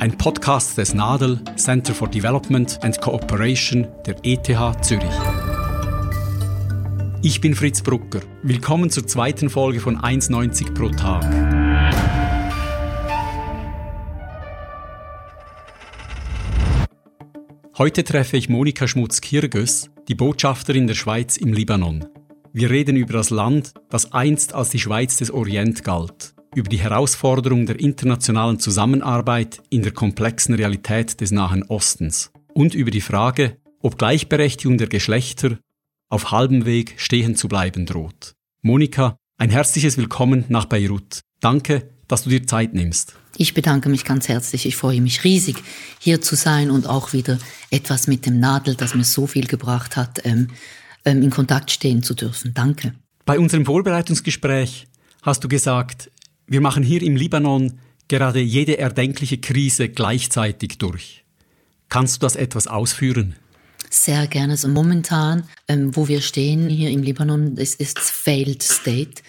Ein 0.00 0.16
Podcast 0.16 0.78
des 0.78 0.94
NADEL 0.94 1.40
Center 1.56 1.92
for 1.92 2.06
Development 2.06 2.78
and 2.84 3.00
Cooperation 3.00 3.88
der 4.06 4.14
ETH 4.22 4.46
Zürich. 4.84 5.10
Ich 7.20 7.40
bin 7.40 7.56
Fritz 7.56 7.82
Brucker. 7.82 8.20
Willkommen 8.44 8.90
zur 8.90 9.08
zweiten 9.08 9.50
Folge 9.50 9.80
von 9.80 9.98
1,90 9.98 10.72
pro 10.72 10.90
Tag. 10.90 11.24
Heute 17.76 18.04
treffe 18.04 18.36
ich 18.36 18.48
Monika 18.48 18.86
Schmutz-Kirgös, 18.86 19.90
die 20.06 20.14
Botschafterin 20.14 20.86
der 20.86 20.94
Schweiz 20.94 21.36
im 21.36 21.52
Libanon. 21.52 22.06
Wir 22.52 22.70
reden 22.70 22.94
über 22.94 23.14
das 23.14 23.30
Land, 23.30 23.74
das 23.90 24.12
einst 24.12 24.54
als 24.54 24.70
die 24.70 24.78
Schweiz 24.78 25.16
des 25.16 25.32
Orient 25.32 25.82
galt 25.82 26.37
über 26.58 26.68
die 26.68 26.80
Herausforderung 26.80 27.66
der 27.66 27.78
internationalen 27.78 28.58
Zusammenarbeit 28.58 29.62
in 29.70 29.82
der 29.82 29.92
komplexen 29.92 30.56
Realität 30.56 31.20
des 31.20 31.30
Nahen 31.30 31.62
Ostens 31.62 32.32
und 32.52 32.74
über 32.74 32.90
die 32.90 33.00
Frage, 33.00 33.56
ob 33.80 33.96
Gleichberechtigung 33.96 34.76
der 34.76 34.88
Geschlechter 34.88 35.58
auf 36.08 36.32
halbem 36.32 36.66
Weg 36.66 36.94
stehen 36.96 37.36
zu 37.36 37.46
bleiben 37.46 37.86
droht. 37.86 38.34
Monika, 38.60 39.16
ein 39.36 39.50
herzliches 39.50 39.98
Willkommen 39.98 40.46
nach 40.48 40.64
Beirut. 40.64 41.20
Danke, 41.40 41.90
dass 42.08 42.24
du 42.24 42.30
dir 42.30 42.44
Zeit 42.44 42.74
nimmst. 42.74 43.14
Ich 43.36 43.54
bedanke 43.54 43.88
mich 43.88 44.04
ganz 44.04 44.26
herzlich. 44.26 44.66
Ich 44.66 44.74
freue 44.74 45.00
mich 45.00 45.22
riesig, 45.22 45.62
hier 46.00 46.20
zu 46.20 46.34
sein 46.34 46.72
und 46.72 46.88
auch 46.88 47.12
wieder 47.12 47.38
etwas 47.70 48.08
mit 48.08 48.26
dem 48.26 48.40
Nadel, 48.40 48.74
das 48.74 48.96
mir 48.96 49.04
so 49.04 49.28
viel 49.28 49.46
gebracht 49.46 49.96
hat, 49.96 50.22
ähm, 50.24 50.48
ähm, 51.04 51.22
in 51.22 51.30
Kontakt 51.30 51.70
stehen 51.70 52.02
zu 52.02 52.14
dürfen. 52.14 52.52
Danke. 52.52 52.94
Bei 53.24 53.38
unserem 53.38 53.64
Vorbereitungsgespräch 53.64 54.88
hast 55.22 55.44
du 55.44 55.48
gesagt, 55.48 56.10
wir 56.48 56.60
machen 56.60 56.82
hier 56.82 57.02
im 57.02 57.16
Libanon 57.16 57.78
gerade 58.08 58.40
jede 58.40 58.78
erdenkliche 58.78 59.38
Krise 59.38 59.88
gleichzeitig 59.88 60.78
durch. 60.78 61.24
Kannst 61.88 62.16
du 62.16 62.20
das 62.20 62.36
etwas 62.36 62.66
ausführen? 62.66 63.36
Sehr 63.90 64.26
gerne. 64.26 64.52
Also 64.52 64.68
momentan, 64.68 65.44
ähm, 65.66 65.94
wo 65.96 66.08
wir 66.08 66.20
stehen 66.20 66.68
hier 66.68 66.90
im 66.90 67.02
Libanon, 67.02 67.56
es 67.56 67.74
ist 67.74 67.98
Failed 67.98 68.62
State 68.62 69.22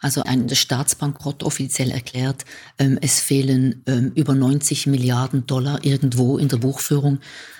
also 0.00 0.22
ein 0.22 0.48
Staatsbankrott 0.48 1.42
offiziell 1.42 1.90
erklärt. 1.90 2.44
Ähm, 2.78 2.98
es 3.00 3.20
fehlen 3.20 3.82
ähm, 3.86 4.12
über 4.14 4.34
90 4.34 4.86
Milliarden 4.86 5.46
Dollar 5.46 5.84
irgendwo 5.84 6.38
in 6.38 6.48
der 6.48 6.58
Buchführung. 6.58 7.18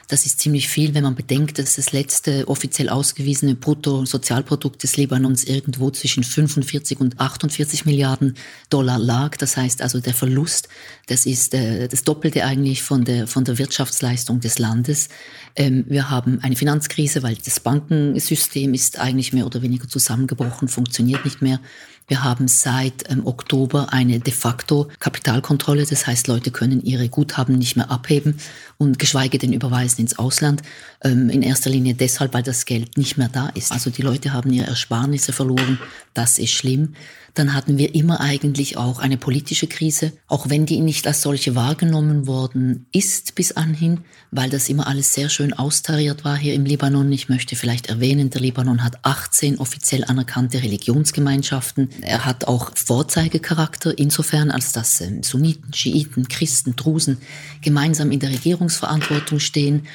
Das 0.09 0.25
ist 0.25 0.39
ziemlich 0.39 0.69
viel, 0.69 0.95
wenn 0.95 1.03
man 1.03 1.17
bedenkt, 1.17 1.59
dass 1.59 1.75
das 1.75 1.91
letzte 1.91 2.47
offiziell 2.47 2.89
ausgewiesene 2.89 3.57
Bruttosozialprodukt 3.57 4.81
des 4.84 4.97
Libanons 4.97 5.42
irgendwo 5.42 5.91
zwischen 5.91 6.23
45 6.23 7.01
und 7.01 7.19
48 7.19 7.87
Milliarden 7.87 8.37
Dollar 8.70 9.01
lag. 9.01 9.37
Das 9.37 9.57
heißt 9.57 9.83
also 9.83 9.98
der 9.98 10.14
Verlust, 10.14 10.69
das 11.09 11.27
ist 11.27 11.55
äh, 11.55 11.89
das 11.89 12.05
Doppelte 12.05 12.45
eigentlich 12.45 12.84
von 12.84 13.05
der, 13.05 13.27
von 13.27 13.45
der 13.45 13.59
Wirtschaftsleistung 13.59 14.39
des 14.39 14.61
Landes. 14.61 15.09
Ähm, 15.57 15.84
wir 15.89 16.09
haben 16.09 16.39
eine 16.41 16.55
Finanzkrise, 16.55 17.25
weil 17.25 17.37
das 17.45 17.59
Bankensystem 17.59 18.75
ist 18.75 19.01
eigentlich 19.01 19.33
mehr 19.33 19.47
oder 19.47 19.62
weniger 19.62 19.89
zusammengebrochen, 19.89 20.69
funktioniert 20.69 21.25
nicht 21.25 21.42
mehr. 21.42 21.61
Wir 22.09 22.23
haben 22.23 22.47
seit 22.47 23.11
ähm, 23.11 23.27
Oktober 23.27 23.92
eine 23.92 24.20
de 24.20 24.33
facto 24.33 24.89
Kapitalkontrolle. 25.01 25.85
Das 25.86 26.07
heißt, 26.07 26.29
Leute 26.29 26.53
können 26.53 26.83
ihre 26.85 27.08
Guthaben 27.08 27.57
nicht 27.57 27.77
mehr 27.77 27.91
abheben 27.91 28.39
und 28.79 28.98
geschweige 28.98 29.39
denn 29.39 29.53
überweisen 29.53 30.03
ins 30.03 30.19
Ausland. 30.19 30.63
Ähm, 31.03 31.29
in 31.30 31.42
erster 31.42 31.70
Linie 31.70 31.95
deshalb, 31.95 32.33
weil 32.33 32.45
das 32.45 32.64
Geld 32.64 32.97
nicht 32.97 33.17
mehr 33.17 33.29
da 33.29 33.48
ist. 33.48 33.73
Also 33.73 33.91
die 33.91 34.03
Leute 34.03 34.33
haben 34.33 34.53
ihre 34.53 34.69
Ersparnisse 34.69 35.33
verloren. 35.33 35.80
Das 36.14 36.39
ist 36.39 36.53
schlimm 36.53 36.95
dann 37.39 37.52
hatten 37.52 37.77
wir 37.77 37.95
immer 37.95 38.20
eigentlich 38.20 38.79
auch 38.79 38.98
eine 38.98 39.19
politische 39.19 39.67
Krise, 39.67 40.13
auch 40.27 40.48
wenn 40.48 40.64
die 40.64 40.80
nicht 40.80 41.07
als 41.07 41.20
solche 41.20 41.55
wahrgenommen 41.55 42.27
worden 42.27 42.86
ist 42.92 43.35
bis 43.35 43.52
anhin, 43.52 44.01
weil 44.30 44.48
das 44.48 44.70
immer 44.70 44.86
alles 44.86 45.13
sehr 45.13 45.29
schön 45.29 45.52
austariert 45.52 46.24
war 46.24 46.36
hier 46.36 46.55
im 46.55 46.64
Libanon. 46.64 47.13
Ich 47.13 47.29
möchte 47.29 47.55
vielleicht 47.55 47.89
erwähnen, 47.89 48.30
der 48.30 48.41
Libanon 48.41 48.83
hat 48.83 48.98
18 49.02 49.58
offiziell 49.58 50.05
anerkannte 50.05 50.63
Religionsgemeinschaften. 50.63 51.91
Er 52.01 52.24
hat 52.24 52.47
auch 52.47 52.73
Vorzeigecharakter 52.74 53.98
insofern, 53.98 54.51
als 54.51 54.73
dass 54.73 55.03
ähm, 55.03 55.23
Sunniten, 55.23 55.74
Schiiten, 55.74 56.29
Christen, 56.29 56.74
Drusen 56.74 57.18
gemeinsam 57.61 58.11
in 58.13 58.20
der 58.20 58.30
Regierungsverantwortung 58.30 59.41
stehen. 59.41 59.86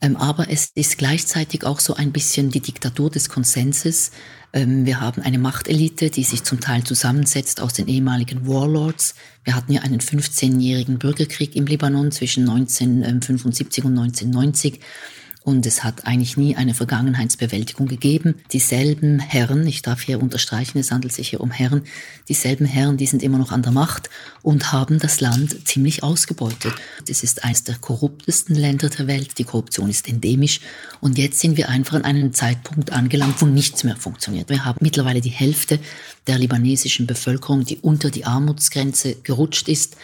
Ähm, 0.00 0.16
aber 0.16 0.50
es 0.50 0.70
ist 0.74 0.98
gleichzeitig 0.98 1.64
auch 1.64 1.80
so 1.80 1.94
ein 1.94 2.12
bisschen 2.12 2.50
die 2.50 2.60
Diktatur 2.60 3.10
des 3.10 3.28
Konsenses. 3.28 4.10
Ähm, 4.52 4.86
wir 4.86 5.00
haben 5.00 5.22
eine 5.22 5.38
Machtelite, 5.38 6.10
die 6.10 6.24
sich 6.24 6.44
zum 6.44 6.60
Teil 6.60 6.84
zusammensetzt 6.84 7.60
aus 7.60 7.74
den 7.74 7.88
ehemaligen 7.88 8.46
Warlords. 8.46 9.14
Wir 9.44 9.54
hatten 9.54 9.72
ja 9.72 9.82
einen 9.82 10.00
15-jährigen 10.00 10.98
Bürgerkrieg 10.98 11.54
im 11.56 11.66
Libanon 11.66 12.10
zwischen 12.12 12.48
1975 12.48 13.84
und 13.84 13.98
1990. 13.98 14.80
Und 15.44 15.64
es 15.64 15.82
hat 15.82 16.06
eigentlich 16.06 16.36
nie 16.36 16.56
eine 16.56 16.74
Vergangenheitsbewältigung 16.74 17.86
gegeben. 17.86 18.34
Dieselben 18.52 19.18
Herren, 19.18 19.66
ich 19.66 19.80
darf 19.82 20.02
hier 20.02 20.20
unterstreichen, 20.20 20.78
es 20.78 20.90
handelt 20.90 21.14
sich 21.14 21.30
hier 21.30 21.40
um 21.40 21.50
Herren, 21.50 21.82
dieselben 22.28 22.66
Herren, 22.66 22.96
die 22.98 23.06
sind 23.06 23.22
immer 23.22 23.38
noch 23.38 23.50
an 23.50 23.62
der 23.62 23.72
Macht 23.72 24.10
und 24.42 24.72
haben 24.72 24.98
das 24.98 25.20
Land 25.20 25.66
ziemlich 25.66 26.02
ausgebeutet. 26.02 26.74
Es 27.08 27.22
ist 27.22 27.44
eines 27.44 27.64
der 27.64 27.76
korruptesten 27.76 28.56
Länder 28.56 28.90
der 28.90 29.06
Welt, 29.06 29.38
die 29.38 29.44
Korruption 29.44 29.88
ist 29.88 30.08
endemisch 30.08 30.60
und 31.00 31.16
jetzt 31.16 31.40
sind 31.40 31.56
wir 31.56 31.68
einfach 31.68 31.94
an 31.94 32.04
einem 32.04 32.34
Zeitpunkt 32.34 32.92
angelangt, 32.92 33.40
wo 33.40 33.46
nichts 33.46 33.84
mehr 33.84 33.96
funktioniert. 33.96 34.50
Wir 34.50 34.64
haben 34.64 34.78
mittlerweile 34.82 35.20
die 35.20 35.30
Hälfte 35.30 35.78
der 36.26 36.38
libanesischen 36.38 37.06
Bevölkerung, 37.06 37.64
die 37.64 37.78
unter 37.78 38.10
die 38.10 38.26
Armutsgrenze 38.26 39.14
gerutscht 39.22 39.68
ist. 39.68 39.96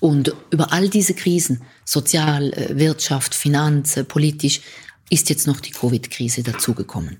Und 0.00 0.34
über 0.50 0.72
all 0.72 0.88
diese 0.88 1.14
Krisen, 1.14 1.62
Sozial, 1.84 2.52
äh, 2.52 2.78
Wirtschaft, 2.78 3.34
Finanz, 3.34 3.96
äh, 3.96 4.04
politisch, 4.04 4.60
ist 5.10 5.30
jetzt 5.30 5.46
noch 5.46 5.60
die 5.60 5.70
Covid-Krise 5.70 6.42
dazugekommen. 6.42 7.18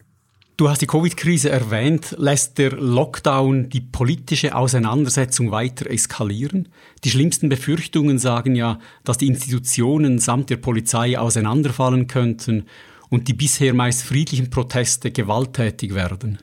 Du 0.59 0.69
hast 0.69 0.83
die 0.83 0.87
Covid-Krise 0.87 1.50
erwähnt. 1.50 2.16
Lässt 2.19 2.59
der 2.59 2.72
Lockdown 2.72 3.69
die 3.69 3.81
politische 3.81 4.56
Auseinandersetzung 4.56 5.53
weiter 5.53 5.89
eskalieren? 5.89 6.69
Die 7.05 7.11
schlimmsten 7.11 7.49
Befürchtungen 7.49 8.19
sagen 8.19 8.56
ja, 8.56 8.81
dass 9.05 9.19
die 9.19 9.28
Institutionen 9.28 10.19
samt 10.19 10.50
der 10.50 10.56
Polizei 10.56 11.16
auseinanderfallen 11.16 12.09
könnten 12.09 12.65
und 13.09 13.28
die 13.28 13.34
bisher 13.34 13.72
meist 13.72 14.03
friedlichen 14.03 14.50
Proteste 14.50 15.12
gewalttätig 15.12 15.95
werden. 15.95 16.39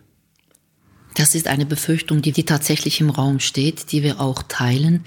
Das 1.16 1.36
ist 1.36 1.48
eine 1.48 1.66
Befürchtung, 1.66 2.22
die, 2.22 2.32
die 2.32 2.46
tatsächlich 2.46 3.02
im 3.02 3.10
Raum 3.10 3.42
steht, 3.42 3.92
die 3.92 4.02
wir 4.02 4.22
auch 4.22 4.44
teilen. 4.44 5.06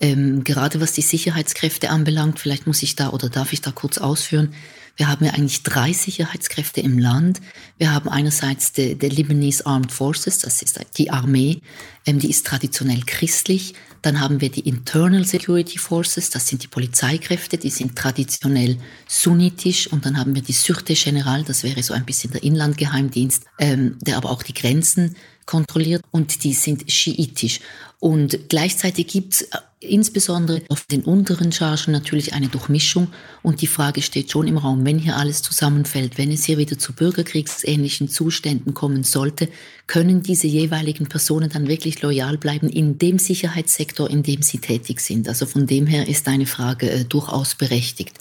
Ähm, 0.00 0.44
gerade 0.44 0.80
was 0.80 0.92
die 0.92 1.02
Sicherheitskräfte 1.02 1.90
anbelangt, 1.90 2.38
vielleicht 2.38 2.66
muss 2.66 2.82
ich 2.82 2.96
da 2.96 3.10
oder 3.10 3.28
darf 3.28 3.52
ich 3.52 3.60
da 3.60 3.70
kurz 3.70 3.98
ausführen. 3.98 4.54
Wir 4.96 5.08
haben 5.08 5.24
ja 5.24 5.32
eigentlich 5.32 5.64
drei 5.64 5.92
Sicherheitskräfte 5.92 6.80
im 6.80 6.98
Land. 6.98 7.40
Wir 7.78 7.92
haben 7.92 8.08
einerseits 8.08 8.72
die, 8.72 8.96
die 8.96 9.08
Lebanese 9.08 9.66
Armed 9.66 9.90
Forces, 9.90 10.38
das 10.38 10.62
ist 10.62 10.78
die 10.96 11.10
Armee, 11.10 11.62
ähm, 12.06 12.20
die 12.20 12.30
ist 12.30 12.46
traditionell 12.46 13.02
christlich. 13.04 13.74
Dann 14.02 14.20
haben 14.20 14.40
wir 14.40 14.50
die 14.50 14.68
Internal 14.68 15.24
Security 15.24 15.78
Forces, 15.78 16.30
das 16.30 16.46
sind 16.46 16.62
die 16.62 16.68
Polizeikräfte, 16.68 17.58
die 17.58 17.70
sind 17.70 17.96
traditionell 17.96 18.76
sunnitisch. 19.08 19.88
Und 19.88 20.06
dann 20.06 20.18
haben 20.18 20.34
wir 20.34 20.42
die 20.42 20.52
Sürte 20.52 20.94
General, 20.94 21.42
das 21.42 21.64
wäre 21.64 21.82
so 21.82 21.94
ein 21.94 22.04
bisschen 22.04 22.30
der 22.30 22.44
Inlandgeheimdienst, 22.44 23.44
ähm, 23.58 23.96
der 24.00 24.16
aber 24.16 24.30
auch 24.30 24.42
die 24.42 24.54
Grenzen 24.54 25.16
kontrolliert 25.46 26.02
und 26.10 26.44
die 26.44 26.52
sind 26.52 26.90
schiitisch. 26.90 27.60
Und 28.00 28.50
gleichzeitig 28.50 29.06
gibt 29.06 29.34
es 29.34 29.42
äh, 29.42 29.58
insbesondere 29.80 30.62
auf 30.68 30.84
den 30.84 31.02
unteren 31.02 31.52
Chargen 31.52 31.92
natürlich 31.92 32.34
eine 32.34 32.48
Durchmischung 32.48 33.08
und 33.42 33.62
die 33.62 33.66
Frage 33.66 34.02
steht 34.02 34.30
schon 34.30 34.46
im 34.46 34.58
Raum, 34.58 34.84
wenn 34.84 34.98
hier 34.98 35.16
alles 35.16 35.42
zusammenfällt, 35.42 36.18
wenn 36.18 36.30
es 36.30 36.44
hier 36.44 36.58
wieder 36.58 36.78
zu 36.78 36.92
bürgerkriegsähnlichen 36.92 38.08
Zuständen 38.08 38.74
kommen 38.74 39.04
sollte, 39.04 39.48
können 39.86 40.22
diese 40.22 40.46
jeweiligen 40.46 41.06
Personen 41.06 41.50
dann 41.50 41.68
wirklich 41.68 42.02
loyal 42.02 42.36
bleiben 42.38 42.68
in 42.68 42.98
dem 42.98 43.18
Sicherheitssektor, 43.18 44.10
in 44.10 44.22
dem 44.22 44.42
sie 44.42 44.58
tätig 44.58 45.00
sind. 45.00 45.28
Also 45.28 45.46
von 45.46 45.66
dem 45.66 45.86
her 45.86 46.08
ist 46.08 46.28
eine 46.28 46.46
Frage 46.46 46.90
äh, 46.90 47.04
durchaus 47.04 47.54
berechtigt. 47.54 48.18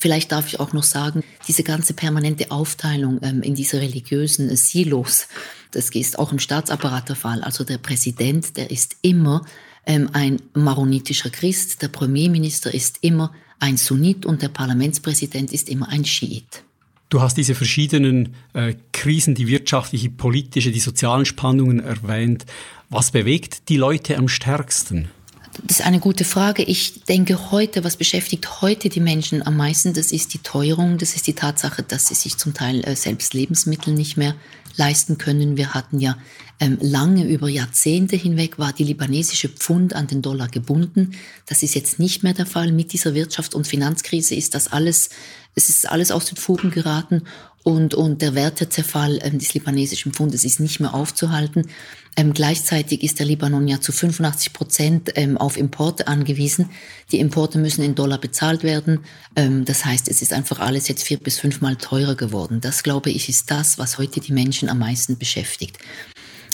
Vielleicht 0.00 0.32
darf 0.32 0.46
ich 0.46 0.58
auch 0.58 0.72
noch 0.72 0.82
sagen, 0.82 1.22
diese 1.46 1.62
ganze 1.62 1.92
permanente 1.92 2.50
Aufteilung 2.50 3.20
ähm, 3.22 3.42
in 3.42 3.54
diese 3.54 3.80
religiösen 3.80 4.48
äh, 4.48 4.56
Silos, 4.56 5.28
das 5.72 5.90
ist 5.90 6.18
auch 6.18 6.32
im 6.32 6.38
Staatsapparat 6.38 7.10
der 7.10 7.16
Fall. 7.16 7.42
Also 7.42 7.64
der 7.64 7.76
Präsident, 7.76 8.56
der 8.56 8.70
ist 8.70 8.96
immer 9.02 9.44
ähm, 9.86 10.08
ein 10.14 10.40
maronitischer 10.54 11.28
Christ, 11.28 11.82
der 11.82 11.88
Premierminister 11.88 12.72
ist 12.72 12.98
immer 13.02 13.32
ein 13.58 13.76
Sunnit 13.76 14.24
und 14.24 14.40
der 14.40 14.48
Parlamentspräsident 14.48 15.52
ist 15.52 15.68
immer 15.68 15.90
ein 15.90 16.06
Schiit. 16.06 16.64
Du 17.10 17.20
hast 17.20 17.36
diese 17.36 17.54
verschiedenen 17.54 18.34
äh, 18.54 18.74
Krisen, 18.92 19.34
die 19.34 19.48
wirtschaftliche, 19.48 20.08
politische, 20.08 20.72
die 20.72 20.80
sozialen 20.80 21.26
Spannungen 21.26 21.80
erwähnt. 21.80 22.46
Was 22.88 23.10
bewegt 23.10 23.68
die 23.68 23.76
Leute 23.76 24.16
am 24.16 24.28
stärksten? 24.28 25.10
Das 25.66 25.80
ist 25.80 25.86
eine 25.86 25.98
gute 25.98 26.24
Frage. 26.24 26.62
Ich 26.62 27.02
denke 27.04 27.50
heute, 27.50 27.82
was 27.82 27.96
beschäftigt 27.96 28.60
heute 28.60 28.88
die 28.88 29.00
Menschen 29.00 29.44
am 29.44 29.56
meisten, 29.56 29.92
das 29.92 30.12
ist 30.12 30.32
die 30.32 30.38
Teuerung, 30.38 30.96
das 30.96 31.16
ist 31.16 31.26
die 31.26 31.32
Tatsache, 31.32 31.82
dass 31.82 32.06
sie 32.06 32.14
sich 32.14 32.36
zum 32.36 32.54
Teil 32.54 32.84
äh, 32.84 32.94
selbst 32.94 33.34
Lebensmittel 33.34 33.92
nicht 33.92 34.16
mehr 34.16 34.36
leisten 34.76 35.18
können. 35.18 35.56
Wir 35.56 35.74
hatten 35.74 35.98
ja 35.98 36.16
ähm, 36.60 36.78
lange 36.80 37.24
über 37.26 37.48
Jahrzehnte 37.48 38.16
hinweg 38.16 38.58
war 38.58 38.72
die 38.72 38.84
libanesische 38.84 39.48
Pfund 39.48 39.94
an 39.94 40.06
den 40.06 40.22
Dollar 40.22 40.48
gebunden. 40.48 41.12
Das 41.46 41.62
ist 41.62 41.74
jetzt 41.74 41.98
nicht 41.98 42.22
mehr 42.22 42.34
der 42.34 42.46
Fall. 42.46 42.70
Mit 42.70 42.92
dieser 42.92 43.10
Wirtschafts- 43.10 43.54
und 43.54 43.66
Finanzkrise 43.66 44.36
ist 44.36 44.54
das 44.54 44.68
alles, 44.72 45.10
es 45.56 45.68
ist 45.68 45.88
alles 45.88 46.12
aus 46.12 46.26
den 46.26 46.36
Fugen 46.36 46.70
geraten 46.70 47.22
und, 47.62 47.94
und 47.94 48.22
der 48.22 48.34
Wertezerfall 48.34 49.18
ähm, 49.22 49.38
des 49.38 49.52
libanesischen 49.54 50.12
Pfundes 50.12 50.44
ist 50.44 50.60
nicht 50.60 50.80
mehr 50.80 50.94
aufzuhalten. 50.94 51.66
Ähm, 52.16 52.32
gleichzeitig 52.32 53.02
ist 53.02 53.18
der 53.18 53.26
Libanon 53.26 53.68
ja 53.68 53.80
zu 53.80 53.92
85 53.92 54.52
Prozent 54.52 55.12
ähm, 55.14 55.38
auf 55.38 55.56
Importe 55.56 56.08
angewiesen. 56.08 56.70
Die 57.12 57.20
Importe 57.20 57.58
müssen 57.58 57.82
in 57.82 57.94
Dollar 57.94 58.18
bezahlt 58.18 58.62
werden. 58.62 59.00
Ähm, 59.36 59.64
das 59.64 59.84
heißt, 59.84 60.08
es 60.08 60.20
ist 60.20 60.32
einfach 60.32 60.58
alles 60.58 60.88
jetzt 60.88 61.04
vier 61.04 61.18
bis 61.18 61.38
fünfmal 61.38 61.76
teurer 61.76 62.16
geworden. 62.16 62.60
Das, 62.60 62.82
glaube 62.82 63.10
ich, 63.10 63.28
ist 63.28 63.50
das, 63.50 63.78
was 63.78 63.98
heute 63.98 64.20
die 64.20 64.32
Menschen 64.32 64.68
am 64.68 64.80
meisten 64.80 65.18
beschäftigt. 65.18 65.78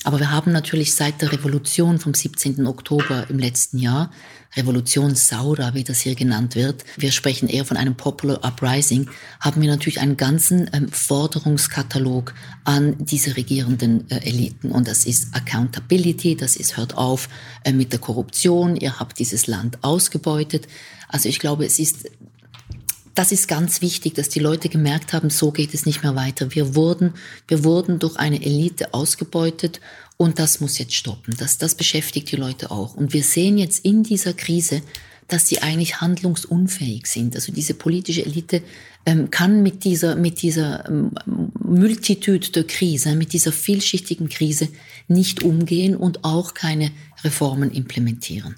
Aber 0.05 0.21
wir 0.21 0.31
haben 0.31 0.53
natürlich 0.53 0.95
seit 0.95 1.21
der 1.21 1.33
Revolution 1.33 1.99
vom 1.99 2.15
17. 2.15 2.65
Oktober 2.67 3.27
im 3.29 3.41
letzten 3.41 3.79
Jahr, 3.79 4.13
Revolution 4.57 5.15
Saura, 5.15 5.75
wie 5.75 5.85
das 5.85 6.01
hier 6.01 6.15
genannt 6.15 6.55
wird, 6.55 6.85
wir 6.97 7.13
sprechen 7.13 7.49
eher 7.49 7.65
von 7.65 7.77
einem 7.77 7.95
Popular 7.95 8.45
Uprising, 8.45 9.09
haben 9.41 9.61
wir 9.61 9.71
natürlich 9.71 10.01
einen 10.01 10.17
ganzen 10.17 10.71
ähm, 10.73 10.89
Forderungskatalog 10.89 12.35
an 12.65 12.97
diese 12.99 13.37
regierenden 13.37 14.11
äh, 14.11 14.19
Eliten. 14.27 14.71
Und 14.71 14.89
das 14.89 15.05
ist 15.05 15.35
Accountability, 15.35 16.37
das 16.37 16.57
ist 16.57 16.77
hört 16.77 16.97
auf 16.97 17.29
äh, 17.65 17.73
mit 17.73 17.93
der 17.93 18.01
Korruption, 18.01 18.77
ihr 18.77 18.99
habt 18.99 19.19
dieses 19.19 19.47
Land 19.47 19.83
ausgebeutet. 19.83 20.67
Also 21.09 21.29
ich 21.29 21.39
glaube, 21.39 21.65
es 21.65 21.79
ist 21.79 22.07
das 23.17 23.33
ist 23.33 23.49
ganz 23.49 23.81
wichtig, 23.81 24.15
dass 24.15 24.29
die 24.29 24.41
Leute 24.41 24.69
gemerkt 24.69 25.15
haben, 25.15 25.31
so 25.31 25.51
geht 25.51 25.73
es 25.73 25.87
nicht 25.87 26.03
mehr 26.03 26.15
weiter. 26.15 26.55
Wir 26.55 26.75
wurden, 26.75 27.15
wir 27.49 27.65
wurden 27.65 27.99
durch 27.99 28.17
eine 28.17 28.45
Elite 28.45 28.93
ausgebeutet 28.93 29.81
und 30.17 30.39
das 30.39 30.61
muss 30.61 30.79
jetzt 30.79 30.95
stoppen. 30.95 31.35
Das, 31.39 31.59
das 31.59 31.75
beschäftigt 31.75 32.31
die 32.33 32.37
Leute 32.37 32.71
auch. 32.71 32.95
Und 32.95 33.13
wir 33.13 33.23
sehen 33.23 33.59
jetzt 33.59 33.85
in 33.85 34.03
dieser 34.03 34.33
Krise, 34.33 34.83
dass 35.29 35.49
sie 35.49 35.61
eigentlich 35.61 36.01
handlungsunfähig 36.01 37.07
sind. 37.07 37.35
Also 37.35 37.53
diese 37.53 37.75
politische 37.75 38.25
Elite 38.25 38.63
ähm, 39.05 39.31
kann 39.31 39.63
mit 39.63 39.85
dieser, 39.85 40.17
mit 40.17 40.41
dieser 40.43 40.89
ähm, 40.89 41.11
Multitude 41.63 42.51
der 42.51 42.65
Krise, 42.65 43.17
mit 43.17 43.33
dieser 43.33 43.53
vielschichtigen 43.53 44.29
Krise 44.29 44.69
nicht 45.09 45.43
umgehen 45.43 45.97
und 45.97 46.25
auch 46.25 46.55
keine 46.55 46.93
Reformen 47.25 47.71
implementieren 47.71 48.57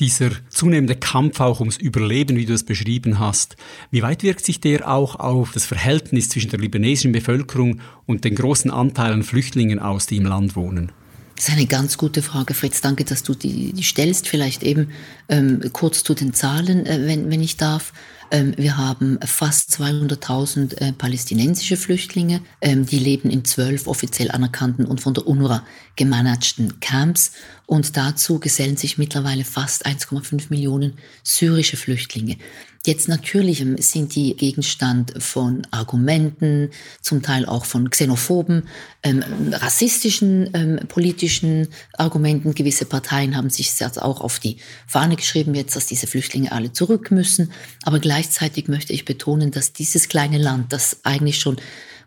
dieser 0.00 0.30
zunehmende 0.48 0.96
Kampf 0.96 1.40
auch 1.40 1.60
ums 1.60 1.76
Überleben, 1.76 2.36
wie 2.36 2.46
du 2.46 2.54
es 2.54 2.64
beschrieben 2.64 3.18
hast, 3.18 3.56
wie 3.90 4.02
weit 4.02 4.22
wirkt 4.22 4.44
sich 4.44 4.60
der 4.60 4.90
auch 4.90 5.16
auf 5.16 5.52
das 5.52 5.64
Verhältnis 5.64 6.28
zwischen 6.28 6.50
der 6.50 6.60
libanesischen 6.60 7.12
Bevölkerung 7.12 7.80
und 8.06 8.24
den 8.24 8.34
großen 8.34 8.70
Anteilen 8.70 9.22
Flüchtlingen 9.22 9.78
aus, 9.78 10.06
die 10.06 10.16
im 10.16 10.26
Land 10.26 10.56
wohnen? 10.56 10.92
Das 11.36 11.48
ist 11.48 11.54
eine 11.54 11.66
ganz 11.66 11.98
gute 11.98 12.22
Frage, 12.22 12.54
Fritz. 12.54 12.80
Danke, 12.80 13.04
dass 13.04 13.22
du 13.22 13.34
die, 13.34 13.74
die 13.74 13.82
stellst. 13.82 14.26
Vielleicht 14.26 14.62
eben 14.62 14.88
ähm, 15.28 15.60
kurz 15.72 16.02
zu 16.02 16.14
den 16.14 16.32
Zahlen, 16.32 16.86
äh, 16.86 17.06
wenn, 17.06 17.30
wenn 17.30 17.42
ich 17.42 17.58
darf. 17.58 17.92
Ähm, 18.30 18.54
wir 18.56 18.76
haben 18.76 19.18
fast 19.24 19.70
200.000 19.80 20.78
äh, 20.78 20.92
palästinensische 20.92 21.76
Flüchtlinge. 21.76 22.40
Ähm, 22.60 22.86
die 22.86 22.98
leben 22.98 23.30
in 23.30 23.44
zwölf 23.44 23.86
offiziell 23.86 24.30
anerkannten 24.30 24.84
und 24.84 25.00
von 25.00 25.14
der 25.14 25.26
UNRWA 25.26 25.62
gemanagten 25.96 26.80
Camps. 26.80 27.32
Und 27.66 27.96
dazu 27.96 28.38
gesellen 28.38 28.76
sich 28.76 28.98
mittlerweile 28.98 29.44
fast 29.44 29.86
1,5 29.86 30.46
Millionen 30.50 30.94
syrische 31.22 31.76
Flüchtlinge. 31.76 32.36
Jetzt 32.86 33.08
natürlich 33.08 33.60
ähm, 33.62 33.76
sind 33.78 34.14
die 34.14 34.36
Gegenstand 34.36 35.20
von 35.20 35.66
Argumenten, 35.72 36.70
zum 37.02 37.20
Teil 37.20 37.44
auch 37.44 37.64
von 37.64 37.90
xenophoben, 37.90 38.68
ähm, 39.02 39.24
rassistischen 39.50 40.50
ähm, 40.54 40.78
politischen 40.86 41.66
Argumenten. 41.98 42.54
Gewisse 42.54 42.84
Parteien 42.84 43.36
haben 43.36 43.50
sich 43.50 43.78
jetzt 43.80 44.00
auch 44.00 44.20
auf 44.20 44.38
die 44.38 44.58
Fahne 44.86 45.16
geschrieben, 45.16 45.56
jetzt, 45.56 45.74
dass 45.74 45.86
diese 45.86 46.06
Flüchtlinge 46.06 46.52
alle 46.52 46.72
zurück 46.72 47.10
müssen. 47.10 47.50
Aber 47.82 47.98
gleichzeitig 47.98 48.68
möchte 48.68 48.92
ich 48.92 49.04
betonen, 49.04 49.50
dass 49.50 49.72
dieses 49.72 50.08
kleine 50.08 50.38
Land, 50.38 50.72
das 50.72 51.00
eigentlich 51.02 51.40
schon 51.40 51.56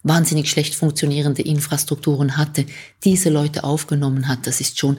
wahnsinnig 0.03 0.49
schlecht 0.49 0.75
funktionierende 0.75 1.41
Infrastrukturen 1.41 2.37
hatte, 2.37 2.65
diese 3.03 3.29
Leute 3.29 3.65
aufgenommen 3.65 4.29
hat. 4.29 4.47
Das 4.47 4.61
ist 4.61 4.79
schon 4.79 4.97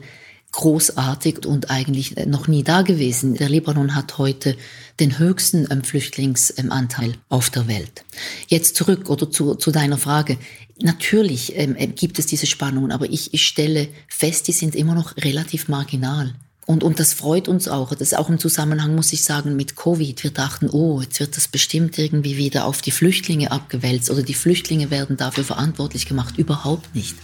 großartig 0.53 1.47
und 1.47 1.71
eigentlich 1.71 2.17
noch 2.27 2.49
nie 2.49 2.65
da 2.65 2.83
gewesen. 2.83 3.35
Der 3.35 3.49
Libanon 3.49 3.95
hat 3.95 4.19
heute 4.19 4.57
den 4.99 5.19
höchsten 5.19 5.67
ähm, 5.71 5.85
Flüchtlingsanteil 5.85 7.15
auf 7.29 7.51
der 7.51 7.69
Welt. 7.69 8.05
Jetzt 8.49 8.77
zurück 8.77 9.09
oder 9.09 9.31
zu, 9.31 9.55
zu 9.55 9.71
deiner 9.71 9.99
Frage. 9.99 10.39
Natürlich 10.81 11.57
ähm, 11.57 11.77
äh, 11.77 11.87
gibt 11.87 12.19
es 12.19 12.27
diese 12.27 12.47
Spannungen, 12.47 12.93
aber 12.93 13.07
ich, 13.07 13.33
ich 13.33 13.47
stelle 13.47 13.89
fest, 14.09 14.49
die 14.49 14.53
sind 14.53 14.75
immer 14.75 14.95
noch 14.95 15.17
relativ 15.17 15.69
marginal. 15.69 16.35
Und, 16.67 16.85
und 16.85 17.01
das 17.01 17.15
freut 17.15 17.49
uns 17.49 17.67
auch. 17.69 17.91
Das 17.91 18.01
ist 18.13 18.17
auch 18.17 18.29
im 18.29 18.39
Zusammenhang, 18.39 18.95
muss 18.95 19.13
ich 19.13 19.25
sagen, 19.25 19.57
mit 19.57 19.75
Covid. 19.75 20.23
Wir 20.23 20.31
dachten, 20.31 20.69
oh, 20.71 21.01
jetzt 21.01 21.19
wird 21.19 21.37
das 21.37 21.49
bestimmt 21.49 21.99
irgendwie 21.99 22.37
wieder 22.37 22.65
auf 22.65 22.81
die 22.81 22.93
Flüchtlinge 22.93 23.51
abgewälzt 23.51 24.11
oder 24.11 24.23
die 24.23 24.35
Flüchtlinge 24.35 24.91
werden 24.91 25.17
dafür 25.17 25.43
verantwortlich 25.43 26.07
gemacht. 26.07 26.39
Überhaupt 26.39 26.95
nicht. 26.95 27.17